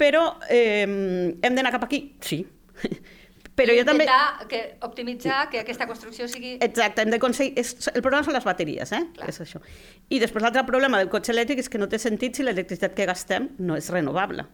[0.00, 2.04] Però eh, hem d'anar cap aquí?
[2.24, 2.42] Sí.
[3.60, 4.06] Però jo també...
[4.48, 6.54] Que, optimitzar que aquesta construcció sigui...
[6.64, 7.60] Exacte, hem d'aconseguir...
[7.92, 9.02] El problema són les bateries, eh?
[9.18, 9.28] Clar.
[9.32, 9.60] És això.
[10.08, 13.08] I després l'altre problema del cotxe elèctric és que no té sentit si l'electricitat que
[13.10, 14.46] gastem no és renovable.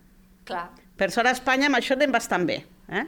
[0.48, 0.66] Clar.
[0.98, 2.58] Per sort a Espanya amb això anem bastant bé,
[2.90, 3.04] eh?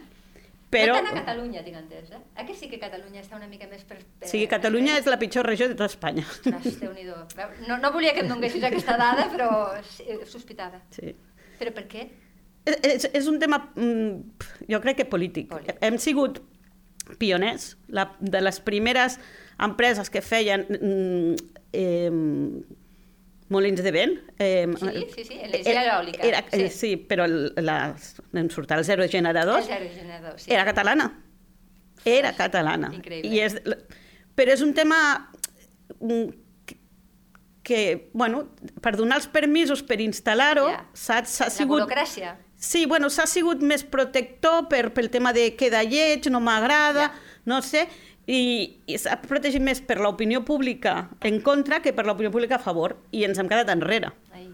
[0.69, 0.93] Però...
[0.93, 2.21] No tant a Catalunya, tinc entès, eh?
[2.37, 3.83] Eh que sí que Catalunya està una mica més...
[3.89, 6.27] Per, per, Sí, Catalunya és la pitjor regió de tota Espanya.
[6.29, 7.17] Ostres, Déu-n'hi-do.
[7.65, 9.49] No, no volia que em donguessis aquesta dada, però
[9.89, 10.83] sí, sospitava.
[10.93, 11.15] Sí.
[11.59, 12.05] Però per què?
[12.69, 15.49] És, és, és un tema, mm, jo crec que polític.
[15.53, 15.79] Polític.
[15.85, 16.41] Hem sigut
[17.19, 19.17] pioners, la, de les primeres
[19.65, 21.35] empreses que feien mm,
[21.73, 22.11] eh,
[23.49, 24.19] molins de vent.
[24.39, 26.67] Eh, Sí, sí, sí, energia eòlica, Era, sí.
[26.69, 26.69] sí.
[26.79, 27.79] sí, però el, la,
[28.37, 29.65] em surt el zero generadors.
[29.65, 30.53] Els aerogeneradors, sí.
[30.53, 31.09] Era catalana.
[32.05, 32.93] Era catalana.
[32.95, 33.33] Increïble.
[33.35, 33.57] I és,
[34.39, 34.99] però és un tema
[35.99, 36.29] mm,
[37.69, 38.45] que, bueno,
[38.85, 40.85] per donar els permisos per instal·lar-ho, Ja.
[40.95, 41.83] s'ha s'ha La sigut...
[41.83, 42.37] burocràcia.
[42.59, 47.13] Sí, bueno, s'ha sigut més protector per, pel tema de queda lleig, no m'agrada, Ja.
[47.47, 47.85] no sé,
[48.27, 52.65] i, i s'ha protegit més per l'opinió pública en contra que per l'opinió pública a
[52.65, 54.11] favor, i ens hem quedat enrere.
[54.35, 54.49] Ai.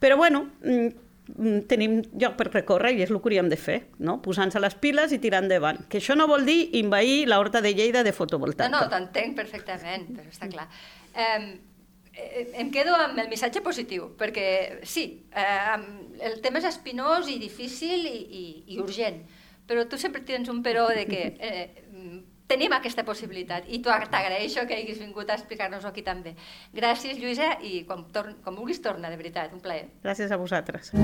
[0.00, 4.22] Però bueno, mm, tenim lloc per recórrer i és el que hauríem de fer, no?
[4.24, 5.84] posant-se les piles i tirar endavant.
[5.92, 8.70] Que això no vol dir invair la horta de Lleida de No, fotovoltaica.
[8.72, 10.66] no, t'entenc perfectament, però està clar.
[11.14, 11.58] Eh,
[12.58, 15.76] em quedo amb el missatge positiu, perquè sí, eh,
[16.30, 18.44] el tema és espinós i difícil i, i,
[18.74, 19.22] i urgent,
[19.68, 21.68] però tu sempre tens un però de que eh,
[22.48, 26.34] tenim aquesta possibilitat i t'agraeixo que hagis vingut a explicar-nos-ho aquí també.
[26.74, 29.90] Gràcies, Lluïsa, i quan, torn, quan vulguis torna, de veritat, un plaer.
[30.04, 30.94] Gràcies a vosaltres.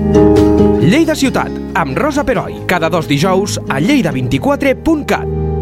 [0.81, 5.54] Lleida Ciutat, amb Rosa Peroi, cada dos dijous a lleida24.cat.